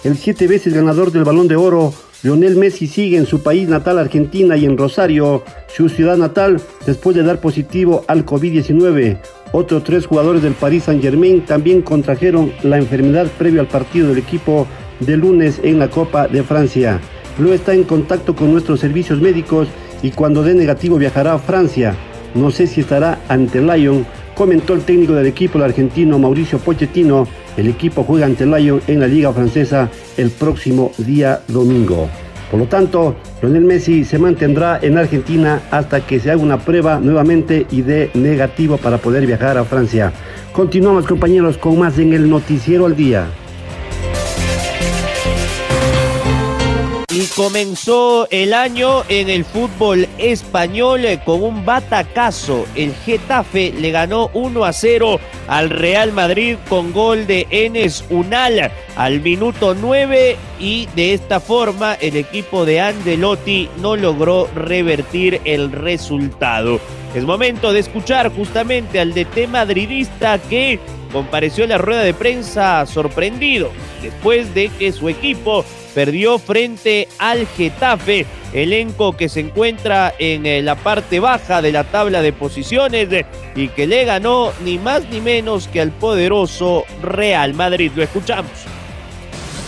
El 0.04 0.18
siete 0.18 0.48
veces 0.48 0.74
ganador 0.74 1.12
del 1.12 1.24
balón 1.24 1.48
de 1.48 1.56
oro 1.56 1.94
Lionel 2.22 2.58
Messi 2.58 2.88
sigue 2.88 3.18
en 3.18 3.26
su 3.26 3.42
país 3.42 3.70
natal 3.70 3.98
Argentina 3.98 4.58
y 4.58 4.66
en 4.66 4.78
Rosario, 4.78 5.42
su 5.74 5.88
ciudad 5.88 6.18
natal, 6.18 6.62
después 6.86 7.16
de 7.16 7.24
dar 7.24 7.40
positivo 7.40 8.04
al 8.08 8.26
COVID-19. 8.26 9.18
Otros 9.54 9.86
tres 9.86 10.06
jugadores 10.06 10.42
del 10.42 10.54
Paris 10.54 10.84
Saint-Germain 10.84 11.46
también 11.46 11.82
contrajeron 11.82 12.52
la 12.62 12.78
enfermedad 12.78 13.28
previo 13.38 13.62
al 13.62 13.68
partido 13.68 14.10
del 14.10 14.18
equipo 14.18 14.68
de 15.00 15.16
lunes 15.16 15.62
en 15.64 15.80
la 15.80 15.90
Copa 15.90 16.28
de 16.28 16.44
Francia. 16.44 17.00
Luego 17.38 17.54
está 17.54 17.74
en 17.74 17.86
contacto 17.86 18.36
con 18.36 18.52
nuestros 18.52 18.82
servicios 18.82 19.22
médicos 19.22 19.70
y 20.04 20.12
cuando 20.12 20.44
dé 20.44 20.54
negativo 20.54 20.98
viajará 20.98 21.36
a 21.36 21.40
Francia. 21.40 21.96
No 22.36 22.52
sé 22.52 22.68
si 22.68 22.82
estará 22.82 23.22
ante 23.30 23.62
Lyon, 23.62 24.06
comentó 24.39 24.74
el 24.74 24.84
técnico 24.84 25.12
del 25.12 25.27
equipo 25.27 25.58
el 25.58 25.65
argentino 25.65 26.17
Mauricio 26.17 26.60
Pochettino 26.60 27.27
el 27.58 27.67
equipo 27.67 28.05
juega 28.05 28.25
ante 28.25 28.46
Lyon 28.46 28.81
en 28.88 29.01
la 29.01 29.05
Liga 29.05 29.34
Francesa 29.34 29.89
el 30.15 30.31
próximo 30.31 30.93
día 30.98 31.41
domingo. 31.50 32.08
Por 32.50 32.62
lo 32.62 32.65
tanto, 32.67 33.17
Lionel 33.41 33.65
Messi 33.65 34.05
se 34.05 34.17
mantendrá 34.17 34.79
en 34.81 34.98
Argentina 34.98 35.60
hasta 35.72 36.00
que 36.08 36.22
se 36.22 36.31
haga 36.31 36.41
una 36.41 36.58
prueba 36.58 37.01
nuevamente 37.01 37.67
y 37.69 37.81
dé 37.81 38.12
negativo 38.13 38.77
para 38.77 38.98
poder 38.98 39.27
viajar 39.27 39.58
a 39.58 39.65
Francia. 39.65 40.13
Continuamos 40.53 41.05
compañeros 41.05 41.58
con 41.58 41.77
más 41.77 42.00
en 42.00 42.13
el 42.13 42.29
Noticiero 42.29 42.86
al 42.86 42.96
Día. 42.96 43.27
Y 47.20 47.26
comenzó 47.36 48.30
el 48.32 48.54
año 48.54 49.04
en 49.10 49.30
el 49.30 49.44
fútbol 49.44 50.08
español 50.18 51.02
con 51.26 51.44
un 51.44 51.66
batacazo. 51.66 52.66
El 52.76 52.94
Getafe 52.96 53.74
le 53.78 53.92
ganó 53.92 54.30
1 54.34 54.64
a 54.64 54.72
0 54.72 55.20
al 55.50 55.70
Real 55.70 56.14
Madrid 56.14 56.56
con 56.70 56.94
gol 56.94 57.28
de 57.28 57.46
Enes 57.50 58.06
Unal 58.10 58.72
al 58.96 59.20
minuto 59.20 59.76
9 59.76 60.38
y 60.62 60.88
de 60.96 61.14
esta 61.14 61.42
forma 61.42 61.96
el 61.96 62.16
equipo 62.16 62.64
de 62.64 62.80
Angelotti 62.80 63.68
no 63.82 63.98
logró 63.98 64.48
revertir 64.56 65.42
el 65.44 65.74
resultado. 65.74 66.80
Es 67.14 67.26
momento 67.26 67.74
de 67.74 67.82
escuchar 67.82 68.34
justamente 68.34 68.98
al 68.98 69.14
DT 69.14 69.50
madridista 69.50 70.40
que 70.40 70.80
compareció 71.12 71.66
en 71.66 71.72
la 71.72 71.80
rueda 71.80 72.04
de 72.04 72.14
prensa 72.14 72.86
sorprendido 72.86 73.72
después 74.02 74.54
de 74.54 74.70
que 74.70 74.94
su 74.94 75.10
equipo 75.10 75.66
perdió 76.00 76.39
frente 76.39 77.10
al 77.18 77.46
Getafe, 77.46 78.25
elenco 78.53 79.18
que 79.18 79.27
se 79.27 79.41
encuentra 79.41 80.13
en 80.18 80.46
eh, 80.46 80.62
la 80.62 80.75
parte 80.75 81.20
baja 81.20 81.62
de 81.62 81.74
la 81.74 81.84
tabla 81.84 82.22
de 82.22 82.32
posiciones 82.32 83.10
y 83.53 83.68
que 83.68 83.86
le 83.86 84.06
ganó 84.06 84.53
ni 84.63 84.77
más 84.77 85.10
ni 85.12 85.20
menos 85.20 85.68
que 85.68 85.82
al 85.82 85.91
poderoso 85.91 86.86
Real 87.03 87.53
Madrid. 87.53 87.91
Lo 87.98 88.03
escuchamos 88.03 88.50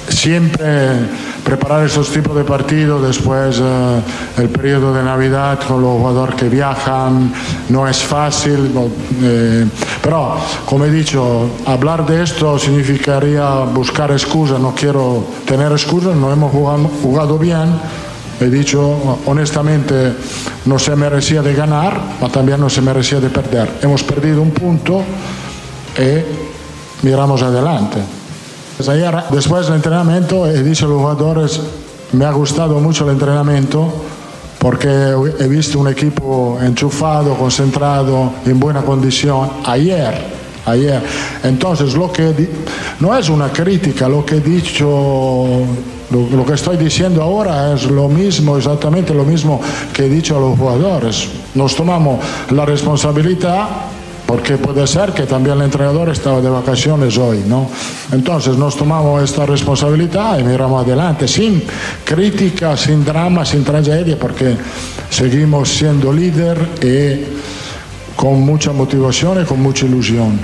siempre 0.08 0.66
preparar 1.44 1.86
esos 1.86 2.12
tipos 2.12 2.36
de 2.36 2.44
partidos 2.44 3.02
después 3.02 3.60
eh, 3.62 4.48
periodo 4.54 4.94
de 4.94 5.04
Navidad 5.04 5.60
con 5.68 5.82
los 5.82 5.98
jugadores 5.98 6.36
que 6.36 6.50
viajan 6.50 7.34
no 7.70 7.88
es 7.88 7.98
fácil, 7.98 8.72
eh, 9.24 9.66
pero 10.02 10.36
como 10.66 10.86
he 10.86 10.92
dicho, 10.92 11.50
hablar 11.66 12.06
de 12.06 12.24
esto 12.24 12.58
significaría 12.58 13.66
buscar 13.66 14.12
excusas, 14.12 14.60
no 14.60 14.74
quiero 14.74 15.24
tener 15.46 15.72
excusas, 15.72 16.16
no 16.16 16.32
hemos 16.32 16.52
jugado, 16.52 16.90
jugado 17.02 17.38
bien, 17.38 17.80
he 18.40 18.50
dicho 18.50 19.20
honestamente 19.26 20.14
no 20.66 20.80
se 20.80 20.96
merecía 20.96 21.42
de 21.42 21.54
ganar, 21.54 22.00
pero 22.20 22.32
también 22.32 22.60
no 22.60 22.70
se 22.70 22.82
merecía 22.82 23.20
de 23.20 23.30
perder. 23.30 23.70
Hemos 23.82 24.04
perdido 24.04 24.42
un 24.42 24.52
punto 24.52 25.04
y 25.98 27.06
miramos 27.06 27.42
adelante. 27.44 27.98
Ayer, 28.90 29.16
después 29.30 29.68
del 29.68 29.76
entrenamiento, 29.76 30.48
he 30.48 30.64
dicho 30.64 30.88
a 30.88 30.90
los 30.90 31.00
jugadores, 31.00 31.62
me 32.14 32.26
ha 32.26 32.32
gustado 32.32 32.80
mucho 32.80 33.06
el 33.06 33.12
entrenamiento 33.12 33.94
porque 34.62 34.88
he 35.40 35.48
visto 35.48 35.80
un 35.80 35.88
equipo 35.88 36.60
enchufado, 36.62 37.34
concentrado, 37.34 38.32
en 38.46 38.60
buena 38.60 38.84
condición. 38.84 39.50
Ayer, 39.66 40.14
ayer. 40.68 41.02
Entonces, 41.44 41.96
lo 41.96 42.12
que 42.12 42.48
no 43.00 43.18
es 43.18 43.28
una 43.30 43.52
crítica, 43.52 44.08
lo 44.08 44.24
que 44.24 44.36
he 44.36 44.40
dicho, 44.40 45.66
lo, 46.12 46.46
que 46.46 46.54
estoy 46.54 46.78
diciendo 46.78 47.24
ahora 47.24 47.74
es 47.74 47.90
lo 47.90 48.08
mismo, 48.08 48.56
exactamente 48.56 49.16
lo 49.16 49.26
mismo 49.26 49.60
que 49.92 50.06
he 50.06 50.10
dicho 50.10 50.38
a 50.38 50.40
los 50.40 50.60
jugadores. 50.60 51.28
Nos 51.56 51.76
tomamos 51.76 52.24
la 52.52 52.64
responsabilidad 52.64 53.68
porque 54.32 54.58
puede 54.58 54.88
ser 54.88 55.12
que 55.12 55.24
también 55.24 55.58
el 55.58 55.64
entrenador 55.64 56.08
estaba 56.08 56.40
de 56.40 56.50
vacaciones 56.50 57.18
hoy, 57.18 57.44
¿no? 57.46 57.68
Entonces 58.14 58.56
nos 58.56 58.78
tomamos 58.78 59.22
esta 59.22 59.46
responsabilidad 59.46 60.40
y 60.40 60.44
miramos 60.46 60.86
adelante, 60.86 61.28
sin 61.28 61.62
crítica, 62.06 62.78
sin 62.78 63.04
drama, 63.04 63.44
sin 63.44 63.66
tragedia, 63.66 64.18
porque 64.18 64.56
seguimos 65.10 65.68
siendo 65.68 66.14
líder 66.14 66.58
y 66.82 68.16
con 68.16 68.40
mucha 68.40 68.72
motivación 68.72 69.42
y 69.42 69.46
con 69.46 69.62
mucha 69.62 69.86
ilusión. 69.86 70.40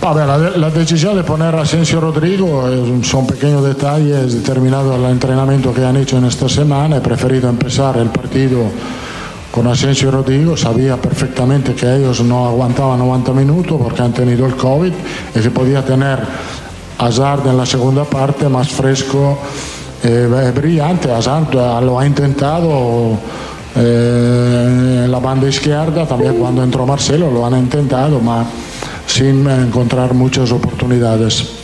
la, 0.00 0.70
decisión 0.70 1.16
de 1.16 1.24
poner 1.24 1.52
a 1.56 1.62
Asensio 1.62 2.00
Rodrigo 2.00 2.62
son 3.02 3.26
pequeños 3.26 3.64
detalles 3.64 4.34
determinados 4.34 4.94
al 4.94 5.10
entrenamiento 5.10 5.74
que 5.74 5.84
han 5.84 5.96
hecho 5.96 6.16
en 6.18 6.26
esta 6.26 6.48
semana. 6.48 6.98
He 6.98 7.00
preferido 7.00 7.48
empezar 7.48 7.96
el 7.96 8.10
partido 8.10 8.70
con 9.50 9.66
Asensio 9.66 10.10
Rodrigo, 10.10 10.56
sabía 10.56 10.96
perfectamente 10.96 11.74
que 11.74 11.96
ellos 11.96 12.20
no 12.22 12.46
aguantaban 12.46 12.98
90 13.00 13.32
minutos 13.32 13.80
porque 13.82 14.02
han 14.02 14.12
tenido 14.12 14.46
el 14.46 14.54
COVID 14.54 14.92
y 15.34 15.40
que 15.40 15.50
podía 15.50 15.84
tener 15.84 16.20
Hazard 16.98 17.46
en 17.48 17.56
la 17.56 17.66
segunda 17.66 18.04
parte 18.04 18.48
más 18.48 18.68
fresco, 18.68 19.38
eh, 20.04 20.52
brillante. 20.54 21.10
Hazard 21.10 21.52
lo 21.82 21.98
ha 21.98 22.06
intentado 22.06 23.18
eh, 23.76 25.06
la 25.08 25.18
banda 25.18 25.48
izquierda, 25.48 26.06
también 26.06 26.34
cuando 26.34 26.62
entró 26.62 26.86
Marcelo 26.86 27.30
lo 27.30 27.44
han 27.44 27.58
intentado, 27.58 28.20
pero 28.20 28.44
sin 29.06 29.48
encontrar 29.48 30.14
muchas 30.14 30.52
oportunidades. 30.52 31.60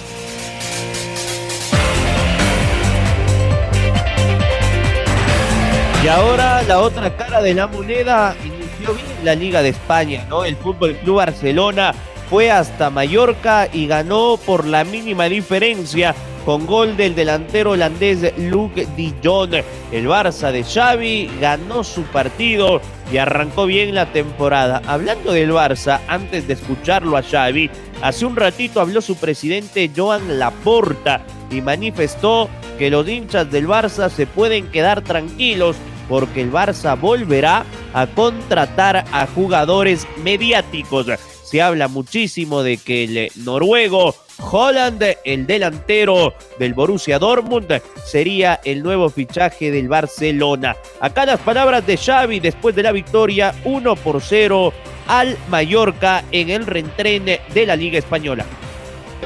Y 6.03 6.09
ahora 6.09 6.56
la 6.67 6.81
otra 6.81 7.17
cara 7.17 7.43
de 7.43 7.55
la 7.55 7.69
moneda 7.69 8.35
inició 8.45 8.95
bien 8.95 9.25
la 9.25 9.37
Liga 9.37 9.63
de 9.63 9.69
España, 9.69 10.27
¿no? 10.29 10.45
El 10.45 10.57
Fútbol 10.57 10.97
Club 10.97 11.17
Barcelona 11.17 11.95
fue 12.29 12.51
hasta 12.51 12.91
Mallorca 12.91 13.69
y 13.73 13.87
ganó 13.87 14.37
por 14.45 14.67
la 14.67 14.83
mínima 14.83 15.27
diferencia 15.27 16.13
con 16.45 16.67
gol 16.67 16.97
del 16.97 17.15
delantero 17.15 17.73
holandés 17.73 18.37
Luke 18.37 18.85
de 18.97 19.15
Jong. 19.23 19.55
El 19.93 20.09
Barça 20.09 20.51
de 20.51 20.65
Xavi 20.65 21.31
ganó 21.41 21.85
su 21.85 22.03
partido 22.03 22.81
y 23.13 23.19
arrancó 23.19 23.67
bien 23.67 23.95
la 23.95 24.07
temporada. 24.07 24.83
Hablando 24.87 25.33
del 25.33 25.53
Barça, 25.53 26.01
antes 26.09 26.49
de 26.49 26.55
escucharlo 26.55 27.17
a 27.17 27.23
Xavi, 27.23 27.71
hace 28.03 28.27
un 28.27 28.35
ratito 28.35 28.81
habló 28.81 29.01
su 29.01 29.17
presidente 29.17 29.91
Joan 29.97 30.41
Laporta 30.41 31.21
y 31.49 31.61
manifestó 31.61 32.49
que 32.77 32.91
los 32.91 33.09
hinchas 33.09 33.51
del 33.53 33.69
Barça 33.69 34.11
se 34.11 34.27
pueden 34.27 34.67
quedar 34.73 35.03
tranquilos 35.03 35.77
porque 36.09 36.43
el 36.43 36.53
Barça 36.53 36.99
volverá 36.99 37.65
a 37.93 38.07
contratar 38.07 39.05
a 39.13 39.27
jugadores 39.27 40.07
mediáticos. 40.23 41.07
Se 41.45 41.63
habla 41.63 41.89
muchísimo 41.89 42.63
de 42.63 42.77
que 42.77 43.05
el 43.05 43.33
noruego 43.45 44.15
Holland, 44.39 45.03
el 45.25 45.47
delantero 45.47 46.35
del 46.59 46.75
Borussia 46.75 47.19
Dortmund, 47.19 47.81
sería 48.05 48.61
el 48.65 48.83
nuevo 48.83 49.09
fichaje 49.09 49.71
del 49.71 49.89
Barcelona. 49.89 50.77
Acá 51.01 51.25
las 51.25 51.41
palabras 51.41 51.87
de 51.87 51.97
Xavi 51.97 52.41
después 52.41 52.75
de 52.75 52.83
la 52.83 52.93
victoria 52.93 53.55
1 53.65 53.97
por 53.97 54.21
0 54.21 54.73
al 55.07 55.39
Mallorca 55.49 56.25
en 56.33 56.51
el 56.51 56.67
reentrén 56.67 57.25
de 57.25 57.67
la 57.67 57.77
Liga 57.77 57.99
Española. 57.99 58.45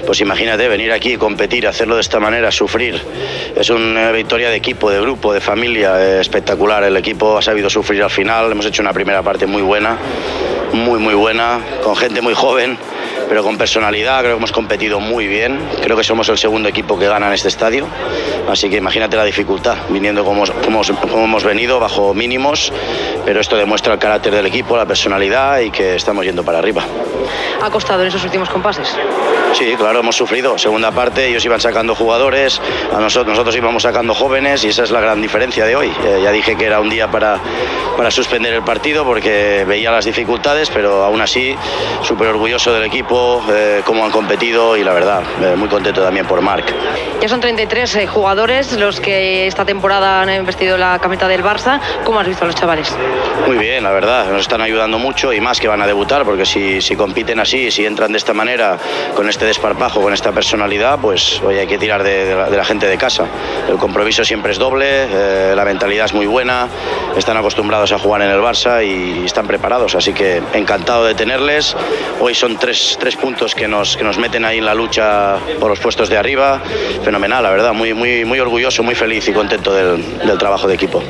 Pues 0.07 0.21
imagínate 0.21 0.67
venir 0.69 0.93
aquí, 0.93 1.17
competir, 1.17 1.67
hacerlo 1.67 1.95
de 1.95 2.01
esta 2.01 2.19
manera, 2.19 2.51
sufrir. 2.51 3.01
Es 3.55 3.71
una 3.71 4.11
victoria 4.13 4.51
de 4.51 4.57
equipo, 4.57 4.91
de 4.91 5.01
grupo, 5.01 5.33
de 5.33 5.41
familia, 5.41 6.01
eh, 6.01 6.21
espectacular. 6.21 6.83
El 6.85 6.97
equipo 6.97 7.39
ha 7.39 7.43
sabido 7.43 7.71
sufrir 7.71 8.03
al 8.03 8.11
final. 8.11 8.51
Hemos 8.51 8.67
hecho 8.67 8.83
una 8.83 8.93
primera 8.93 9.23
parte 9.23 9.47
muy 9.47 9.63
buena, 9.63 9.99
muy, 10.73 10.99
muy 10.99 11.15
buena, 11.15 11.61
con 11.83 11.97
gente 11.97 12.21
muy 12.23 12.35
joven 12.35 12.79
pero 13.31 13.45
con 13.45 13.57
personalidad, 13.57 14.19
creo 14.23 14.33
que 14.33 14.39
hemos 14.39 14.51
competido 14.51 14.99
muy 14.99 15.29
bien, 15.29 15.61
creo 15.81 15.97
que 15.97 16.03
somos 16.03 16.29
el 16.31 16.37
segundo 16.37 16.69
equipo 16.69 16.99
que 16.99 17.07
gana 17.07 17.29
en 17.29 17.33
este 17.33 17.47
estadio, 17.47 17.87
así 18.51 18.69
que 18.69 18.79
imagínate 18.79 19.17
la 19.17 19.23
dificultad, 19.23 19.77
viniendo 19.89 20.25
como, 20.25 20.43
como, 20.65 20.83
como 21.01 21.25
hemos 21.27 21.45
venido, 21.45 21.79
bajo 21.79 22.13
mínimos, 22.13 22.73
pero 23.25 23.41
esto 23.41 23.55
demuestra 23.57 23.93
el 23.93 24.01
carácter 24.01 24.35
del 24.35 24.47
equipo, 24.47 24.77
la 24.77 24.85
personalidad 24.85 25.61
y 25.61 25.71
que 25.71 25.95
estamos 25.95 26.25
yendo 26.25 26.43
para 26.45 26.59
arriba. 26.59 26.83
¿Ha 27.63 27.71
costado 27.71 28.03
en 28.03 28.09
esos 28.09 28.25
últimos 28.25 28.51
compases? 28.51 28.99
Sí, 29.53 29.75
claro, 29.77 30.01
hemos 30.01 30.17
sufrido. 30.17 30.57
Segunda 30.59 30.91
parte, 30.91 31.27
ellos 31.27 31.45
iban 31.45 31.61
sacando 31.61 31.95
jugadores, 31.95 32.61
a 32.93 33.01
nosotros, 33.01 33.29
nosotros 33.29 33.57
íbamos 33.57 33.83
sacando 33.83 34.15
jóvenes 34.15 34.65
y 34.65 34.69
esa 34.69 34.85
es 34.85 34.91
la 34.91 35.01
gran 35.01 35.21
diferencia 35.21 35.65
de 35.65 35.77
hoy. 35.77 35.93
Eh, 36.05 36.21
ya 36.23 36.31
dije 36.31 36.57
que 36.57 36.65
era 36.65 36.81
un 36.81 36.89
día 36.89 37.11
para, 37.11 37.39
para 37.97 38.11
suspender 38.11 38.55
el 38.55 38.63
partido 38.63 39.05
porque 39.05 39.65
veía 39.67 39.91
las 39.91 40.05
dificultades, 40.05 40.71
pero 40.71 41.05
aún 41.05 41.21
así 41.21 41.55
súper 42.03 42.29
orgulloso 42.29 42.73
del 42.73 42.85
equipo 42.85 43.43
eh, 43.51 43.83
cómo 43.85 44.05
han 44.05 44.11
competido 44.11 44.77
y 44.77 44.85
la 44.85 44.93
verdad, 44.93 45.23
eh, 45.43 45.55
muy 45.57 45.69
contento 45.69 46.03
también 46.03 46.27
por 46.27 46.41
Marc. 46.41 46.73
Ya 47.21 47.29
son 47.29 47.41
33 47.41 47.97
eh, 47.97 48.07
jugadores 48.07 48.73
los 48.79 49.01
que 49.01 49.47
esta 49.47 49.65
temporada 49.65 50.23
han 50.23 50.47
vestido 50.47 50.79
la 50.79 50.99
camiseta 50.99 51.29
del 51.29 51.43
Barça. 51.43 51.81
¿Cómo 52.05 52.21
has 52.21 52.27
visto 52.27 52.45
a 52.45 52.47
los 52.47 52.55
chavales? 52.55 52.95
Muy 53.47 53.59
bien, 53.59 53.85
la 53.85 53.91
verdad, 53.91 54.31
nos 54.31 54.41
están 54.43 54.63
ayudando 54.63 54.99
mucho 54.99 55.33
y 55.33 55.41
más 55.41 55.61
que 55.61 55.69
van 55.69 55.83
a 55.83 55.87
debutar, 55.87 56.25
porque 56.25 56.47
si, 56.47 56.81
si 56.81 56.97
compiten 56.97 57.39
así, 57.41 57.71
si 57.71 57.85
entran 57.85 58.13
de 58.13 58.19
esta 58.19 58.33
manera, 58.33 58.79
con 59.15 59.29
este 59.29 59.40
desparpajo, 59.45 60.01
con 60.01 60.13
esta 60.13 60.33
personalidad, 60.33 60.99
pues 61.01 61.41
hoy 61.43 61.57
hay 61.57 61.67
que 61.67 61.79
tirar 61.79 62.03
de, 62.03 62.35
la, 62.51 62.65
gente 62.65 62.87
de 62.87 62.99
casa. 62.99 63.27
El 63.69 63.77
compromiso 63.77 64.25
siempre 64.25 64.53
es 64.53 64.59
doble, 64.59 65.55
la 65.55 65.65
mentalidad 65.65 66.07
es 66.07 66.15
muy 66.15 66.27
buena, 66.27 66.69
están 67.17 67.37
acostumbrados 67.37 67.93
a 67.93 67.99
jugar 67.99 68.23
en 68.23 68.31
el 68.31 68.41
Barça 68.41 68.85
y, 68.85 69.25
están 69.25 69.47
preparados, 69.47 69.95
así 69.95 70.13
que 70.13 70.43
encantado 70.55 71.05
de 71.05 71.15
tenerles. 71.15 71.77
Hoy 72.21 72.35
son 72.35 72.59
tres 72.59 72.99
puntos 73.21 73.55
que 73.55 73.69
nos, 73.69 73.97
que 73.97 74.05
nos 74.05 74.19
meten 74.19 74.45
ahí 74.45 74.59
en 74.59 74.65
la 74.65 74.75
lucha 74.75 75.37
por 75.59 75.71
los 75.71 75.79
puestos 75.79 76.09
de 76.09 76.17
arriba. 76.17 76.61
Fenomenal, 77.05 77.43
la 77.43 77.51
verdad, 77.51 77.73
muy, 77.73 77.95
muy, 77.95 78.25
muy 78.25 78.41
orgulloso, 78.41 78.83
muy 78.83 78.95
feliz 78.95 79.29
y 79.29 79.33
contento 79.33 79.73
del, 79.73 80.19
del 80.19 80.39
trabajo 80.39 80.67
de 80.67 80.75
equipo. 80.75 81.03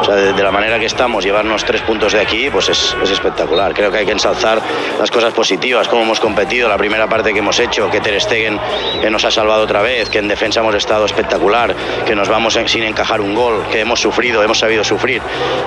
O 0.00 0.04
sea, 0.04 0.16
de, 0.16 0.42
la 0.42 0.50
manera 0.50 0.78
que 0.78 0.84
estamos, 0.84 1.24
llevarnos 1.24 1.64
tres 1.64 1.80
puntos 1.80 2.12
de 2.12 2.20
aquí, 2.20 2.50
pues 2.50 2.68
es, 2.68 2.94
es, 3.02 3.10
espectacular. 3.10 3.72
Creo 3.72 3.90
que 3.90 3.98
hay 3.98 4.04
que 4.04 4.12
ensalzar 4.12 4.60
las 4.98 5.10
cosas 5.10 5.32
positivas, 5.32 5.88
cómo 5.88 6.02
hemos 6.02 6.20
competido, 6.20 6.68
la 6.68 6.76
primera 6.76 7.08
parte 7.08 7.32
que 7.32 7.38
hemos 7.38 7.58
hecho, 7.58 7.73
que 7.90 8.00
Ter 8.00 8.20
Stegen 8.20 8.58
que 9.00 9.10
nos 9.10 9.24
ha 9.24 9.30
salvado 9.30 9.62
otra 9.62 9.82
vez, 9.82 10.08
que 10.08 10.18
en 10.18 10.28
defensa 10.28 10.60
hemos 10.60 10.74
estado 10.74 11.04
espectacular, 11.06 11.74
que 12.06 12.14
nos 12.14 12.28
vamos 12.28 12.58
sin 12.66 12.82
encajar 12.84 13.20
un 13.20 13.34
gol, 13.34 13.64
que 13.70 13.80
hemos 13.80 14.00
sufrido, 14.00 14.42
hemos 14.42 14.58
sabido 14.58 14.84
sufrir. 14.84 15.20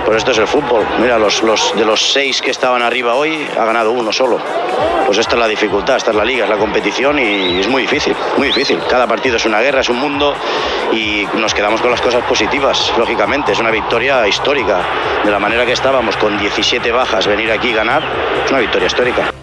Pues 0.06 0.17
esto 0.17 0.32
es 0.32 0.38
el 0.38 0.48
fútbol. 0.48 0.86
Mira, 1.00 1.17
los, 1.20 1.43
los, 1.43 1.76
de 1.76 1.86
los 1.86 2.13
seis 2.13 2.41
que 2.41 2.52
estaban 2.52 2.82
arriba 2.82 3.15
hoy, 3.15 3.48
ha 3.60 3.65
ganado 3.65 3.91
uno 3.91 4.12
solo. 4.12 4.39
Pues 5.06 5.20
esta 5.20 5.36
es 5.36 5.39
la 5.39 5.48
dificultad 5.48 5.96
esta 5.96 6.12
es 6.12 6.17
la 6.17 6.26
liga, 6.26 6.43
es 6.43 6.50
la 6.50 6.58
competición 6.58 7.17
y 7.20 7.60
es 7.60 7.67
muy 7.67 7.84
difícil, 7.84 8.15
muy 8.38 8.48
difícil. 8.48 8.80
Cada 8.89 9.08
partido 9.08 9.38
es 9.38 9.46
una 9.46 9.62
guerra, 9.62 9.82
es 9.82 9.89
un 9.89 9.98
mundo 9.98 10.34
y 10.91 11.26
nos 11.36 11.54
quedamos 11.54 11.82
con 11.82 11.91
las 11.91 12.02
cosas 12.02 12.24
positivas, 12.24 12.91
lógicamente. 12.98 13.52
Es 13.52 13.60
una 13.60 13.72
victoria 13.72 14.28
histórica. 14.28 14.80
De 15.24 15.32
la 15.32 15.39
manera 15.39 15.65
que 15.65 15.74
estábamos, 15.74 16.17
con 16.17 16.38
17 16.38 16.91
bajas, 16.91 17.28
venir 17.28 17.52
aquí 17.52 17.70
y 17.70 17.74
ganar, 17.74 18.04
es 18.46 18.52
una 18.52 18.60
victoria 18.60 18.88
histórica. 18.88 19.37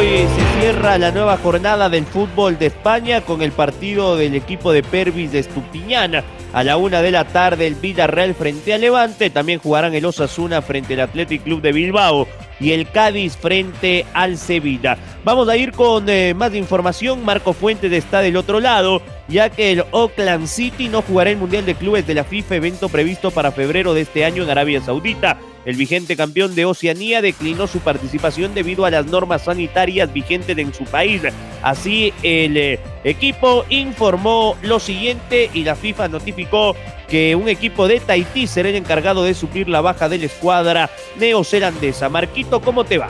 Hoy 0.00 0.06
se 0.06 0.60
cierra 0.60 0.96
la 0.96 1.10
nueva 1.10 1.36
jornada 1.36 1.90
del 1.90 2.06
fútbol 2.06 2.58
de 2.58 2.66
España 2.66 3.20
con 3.20 3.42
el 3.42 3.52
partido 3.52 4.16
del 4.16 4.34
equipo 4.34 4.72
de 4.72 4.82
Pervis 4.82 5.30
de 5.30 5.40
Estupiñana 5.40 6.24
a 6.54 6.64
la 6.64 6.78
una 6.78 7.02
de 7.02 7.10
la 7.10 7.26
tarde 7.26 7.66
el 7.66 7.74
Villarreal 7.74 8.34
frente 8.34 8.72
al 8.72 8.80
Levante. 8.80 9.28
También 9.28 9.58
jugarán 9.58 9.92
el 9.92 10.06
Osasuna 10.06 10.62
frente 10.62 10.94
al 10.94 11.00
Athletic 11.00 11.42
Club 11.42 11.60
de 11.60 11.72
Bilbao 11.72 12.26
y 12.58 12.72
el 12.72 12.88
Cádiz 12.90 13.36
frente 13.36 14.06
al 14.14 14.38
Sevilla. 14.38 14.96
Vamos 15.22 15.50
a 15.50 15.58
ir 15.58 15.72
con 15.72 16.08
eh, 16.08 16.32
más 16.32 16.54
información. 16.54 17.22
Marco 17.22 17.52
Fuentes 17.52 17.92
está 17.92 18.22
del 18.22 18.38
otro 18.38 18.58
lado, 18.58 19.02
ya 19.28 19.50
que 19.50 19.70
el 19.70 19.84
Oakland 19.90 20.46
City 20.46 20.88
no 20.88 21.02
jugará 21.02 21.28
el 21.28 21.36
Mundial 21.36 21.66
de 21.66 21.74
Clubes 21.74 22.06
de 22.06 22.14
la 22.14 22.24
FIFA, 22.24 22.54
evento 22.54 22.88
previsto 22.88 23.30
para 23.30 23.52
febrero 23.52 23.92
de 23.92 24.00
este 24.00 24.24
año 24.24 24.44
en 24.44 24.50
Arabia 24.50 24.80
Saudita. 24.80 25.38
El 25.64 25.76
vigente 25.76 26.16
campeón 26.16 26.54
de 26.54 26.64
Oceanía 26.64 27.20
declinó 27.20 27.66
su 27.66 27.80
participación 27.80 28.54
debido 28.54 28.86
a 28.86 28.90
las 28.90 29.06
normas 29.06 29.44
sanitarias 29.44 30.12
vigentes 30.12 30.56
en 30.56 30.72
su 30.72 30.84
país. 30.84 31.22
Así, 31.62 32.14
el 32.22 32.56
eh, 32.56 32.80
equipo 33.04 33.64
informó 33.68 34.56
lo 34.62 34.80
siguiente 34.80 35.50
y 35.52 35.64
la 35.64 35.76
FIFA 35.76 36.08
notificó 36.08 36.74
que 37.08 37.34
un 37.34 37.48
equipo 37.48 37.88
de 37.88 38.00
Tahití 38.00 38.46
será 38.46 38.70
el 38.70 38.76
encargado 38.76 39.24
de 39.24 39.34
suplir 39.34 39.68
la 39.68 39.82
baja 39.82 40.08
de 40.08 40.18
la 40.18 40.26
escuadra 40.26 40.90
neozelandesa. 41.18 42.08
Marquito, 42.08 42.60
¿cómo 42.60 42.84
te 42.84 42.96
va? 42.96 43.08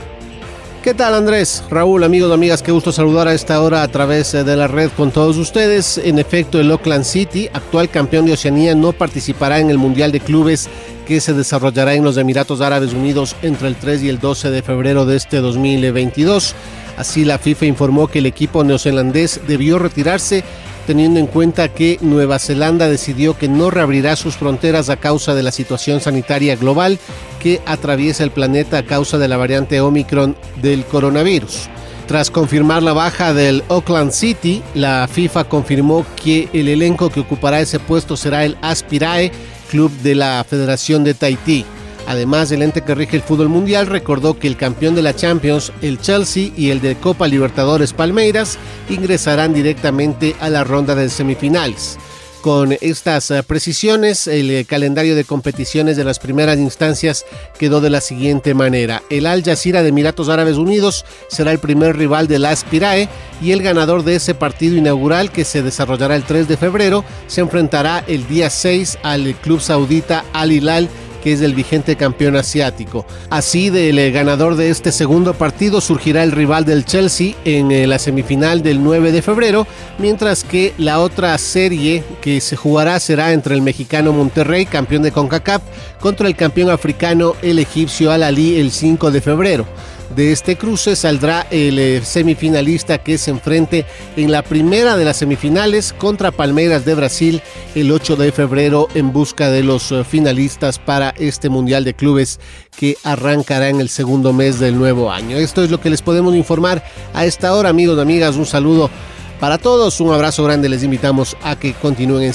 ¿Qué 0.82 0.94
tal 0.94 1.12
Andrés? 1.12 1.62
Raúl, 1.68 2.02
amigos, 2.04 2.32
amigas, 2.32 2.62
qué 2.62 2.72
gusto 2.72 2.90
saludar 2.90 3.28
a 3.28 3.34
esta 3.34 3.60
hora 3.60 3.82
a 3.82 3.88
través 3.88 4.32
de 4.32 4.56
la 4.56 4.66
red 4.66 4.90
con 4.96 5.10
todos 5.10 5.36
ustedes. 5.36 5.98
En 5.98 6.18
efecto, 6.18 6.58
el 6.58 6.70
Oakland 6.70 7.04
City, 7.04 7.50
actual 7.52 7.90
campeón 7.90 8.24
de 8.24 8.32
Oceanía, 8.32 8.74
no 8.74 8.92
participará 8.92 9.58
en 9.58 9.68
el 9.68 9.76
Mundial 9.76 10.10
de 10.10 10.20
Clubes 10.20 10.70
que 11.10 11.20
se 11.20 11.34
desarrollará 11.34 11.94
en 11.94 12.04
los 12.04 12.16
Emiratos 12.18 12.60
Árabes 12.60 12.92
Unidos 12.92 13.34
entre 13.42 13.66
el 13.66 13.74
3 13.74 14.04
y 14.04 14.08
el 14.08 14.20
12 14.20 14.52
de 14.52 14.62
febrero 14.62 15.06
de 15.06 15.16
este 15.16 15.38
2022. 15.38 16.54
Así 16.96 17.24
la 17.24 17.38
FIFA 17.38 17.66
informó 17.66 18.06
que 18.06 18.20
el 18.20 18.26
equipo 18.26 18.62
neozelandés 18.62 19.40
debió 19.48 19.80
retirarse 19.80 20.44
teniendo 20.86 21.18
en 21.18 21.26
cuenta 21.26 21.66
que 21.66 21.98
Nueva 22.00 22.38
Zelanda 22.38 22.88
decidió 22.88 23.36
que 23.36 23.48
no 23.48 23.70
reabrirá 23.70 24.14
sus 24.14 24.36
fronteras 24.36 24.88
a 24.88 24.98
causa 24.98 25.34
de 25.34 25.42
la 25.42 25.50
situación 25.50 26.00
sanitaria 26.00 26.54
global 26.54 27.00
que 27.40 27.60
atraviesa 27.66 28.22
el 28.22 28.30
planeta 28.30 28.78
a 28.78 28.84
causa 28.84 29.18
de 29.18 29.26
la 29.26 29.36
variante 29.36 29.80
Omicron 29.80 30.36
del 30.62 30.84
coronavirus. 30.84 31.68
Tras 32.10 32.28
confirmar 32.28 32.82
la 32.82 32.92
baja 32.92 33.32
del 33.32 33.62
Auckland 33.68 34.10
City, 34.10 34.64
la 34.74 35.06
FIFA 35.08 35.44
confirmó 35.44 36.04
que 36.20 36.48
el 36.52 36.66
elenco 36.66 37.08
que 37.08 37.20
ocupará 37.20 37.60
ese 37.60 37.78
puesto 37.78 38.16
será 38.16 38.44
el 38.44 38.58
Aspirae, 38.62 39.30
club 39.70 39.92
de 40.02 40.16
la 40.16 40.44
Federación 40.44 41.04
de 41.04 41.14
Tahití. 41.14 41.64
Además, 42.08 42.50
el 42.50 42.62
ente 42.62 42.82
que 42.82 42.96
rige 42.96 43.14
el 43.14 43.22
fútbol 43.22 43.48
mundial 43.48 43.86
recordó 43.86 44.36
que 44.36 44.48
el 44.48 44.56
campeón 44.56 44.96
de 44.96 45.02
la 45.02 45.14
Champions, 45.14 45.72
el 45.82 46.00
Chelsea, 46.00 46.50
y 46.56 46.70
el 46.70 46.80
de 46.80 46.96
Copa 46.96 47.28
Libertadores 47.28 47.92
Palmeiras 47.92 48.58
ingresarán 48.88 49.54
directamente 49.54 50.34
a 50.40 50.48
la 50.50 50.64
ronda 50.64 50.96
de 50.96 51.10
semifinales. 51.10 51.96
Con 52.40 52.76
estas 52.80 53.30
eh, 53.30 53.42
precisiones, 53.42 54.26
el 54.26 54.50
eh, 54.50 54.64
calendario 54.64 55.14
de 55.14 55.24
competiciones 55.24 55.96
de 55.96 56.04
las 56.04 56.18
primeras 56.18 56.58
instancias 56.58 57.24
quedó 57.58 57.80
de 57.80 57.90
la 57.90 58.00
siguiente 58.00 58.54
manera. 58.54 59.02
El 59.10 59.26
Al 59.26 59.42
Jazeera 59.42 59.82
de 59.82 59.90
Emiratos 59.90 60.28
Árabes 60.28 60.56
Unidos 60.56 61.04
será 61.28 61.52
el 61.52 61.58
primer 61.58 61.96
rival 61.96 62.28
de 62.28 62.38
la 62.38 62.50
Aspirae 62.50 63.08
y 63.42 63.52
el 63.52 63.62
ganador 63.62 64.04
de 64.04 64.16
ese 64.16 64.34
partido 64.34 64.76
inaugural 64.76 65.30
que 65.30 65.44
se 65.44 65.62
desarrollará 65.62 66.16
el 66.16 66.24
3 66.24 66.48
de 66.48 66.56
febrero 66.56 67.04
se 67.26 67.40
enfrentará 67.40 68.04
el 68.06 68.26
día 68.26 68.50
6 68.50 68.98
al 69.02 69.34
club 69.36 69.60
saudita 69.60 70.24
Al 70.32 70.52
Hilal 70.52 70.88
que 71.22 71.32
es 71.32 71.40
el 71.40 71.54
vigente 71.54 71.96
campeón 71.96 72.36
asiático. 72.36 73.04
Así, 73.28 73.70
del 73.70 73.98
eh, 73.98 74.10
ganador 74.10 74.56
de 74.56 74.70
este 74.70 74.92
segundo 74.92 75.34
partido 75.34 75.80
surgirá 75.80 76.22
el 76.22 76.32
rival 76.32 76.64
del 76.64 76.84
Chelsea 76.84 77.34
en 77.44 77.70
eh, 77.70 77.86
la 77.86 77.98
semifinal 77.98 78.62
del 78.62 78.82
9 78.82 79.12
de 79.12 79.22
febrero, 79.22 79.66
mientras 79.98 80.44
que 80.44 80.72
la 80.78 81.00
otra 81.00 81.36
serie 81.38 82.02
que 82.20 82.40
se 82.40 82.56
jugará 82.56 82.98
será 83.00 83.32
entre 83.32 83.54
el 83.54 83.62
mexicano 83.62 84.12
Monterrey, 84.12 84.66
campeón 84.66 85.02
de 85.02 85.12
CONCACAF, 85.12 85.62
contra 86.00 86.28
el 86.28 86.36
campeón 86.36 86.70
africano 86.70 87.34
el 87.42 87.58
egipcio 87.58 88.10
Al-Ali 88.12 88.56
el 88.56 88.70
5 88.70 89.10
de 89.10 89.20
febrero. 89.20 89.66
De 90.14 90.32
este 90.32 90.56
cruce 90.56 90.96
saldrá 90.96 91.46
el 91.50 91.78
eh, 91.78 92.00
semifinalista 92.04 92.98
que 92.98 93.16
se 93.16 93.30
enfrente 93.30 93.86
en 94.16 94.32
la 94.32 94.42
primera 94.42 94.96
de 94.96 95.04
las 95.04 95.18
semifinales 95.18 95.92
contra 95.92 96.32
Palmeiras 96.32 96.84
de 96.84 96.96
Brasil 96.96 97.42
el 97.76 97.92
8 97.92 98.16
de 98.16 98.32
febrero 98.32 98.88
en 98.94 99.12
busca 99.12 99.50
de 99.50 99.62
los 99.62 99.92
eh, 99.92 100.02
finalistas 100.02 100.80
para 100.80 101.10
este 101.10 101.48
Mundial 101.48 101.84
de 101.84 101.94
Clubes 101.94 102.40
que 102.76 102.96
arrancará 103.04 103.68
en 103.68 103.80
el 103.80 103.88
segundo 103.88 104.32
mes 104.32 104.58
del 104.58 104.76
nuevo 104.76 105.12
año. 105.12 105.36
Esto 105.36 105.62
es 105.62 105.70
lo 105.70 105.80
que 105.80 105.90
les 105.90 106.02
podemos 106.02 106.34
informar 106.34 106.82
a 107.14 107.24
esta 107.24 107.54
hora, 107.54 107.68
amigos 107.68 107.96
y 107.96 108.00
amigas. 108.00 108.34
Un 108.34 108.46
saludo 108.46 108.90
para 109.38 109.58
todos, 109.58 110.00
un 110.00 110.12
abrazo 110.12 110.42
grande, 110.42 110.68
les 110.68 110.82
invitamos 110.82 111.36
a 111.44 111.54
que 111.54 111.72
continúen 111.74 112.24
en... 112.24 112.34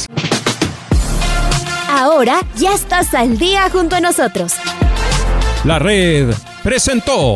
Ahora 1.89 2.39
ya 2.55 2.73
estás 2.73 3.13
al 3.13 3.37
día 3.37 3.69
junto 3.69 3.97
a 3.97 3.99
nosotros. 3.99 4.53
La 5.65 5.79
red 5.79 6.33
presentó 6.63 7.35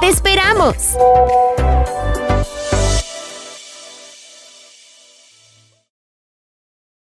¡Te 0.00 0.08
esperamos! 0.08 0.96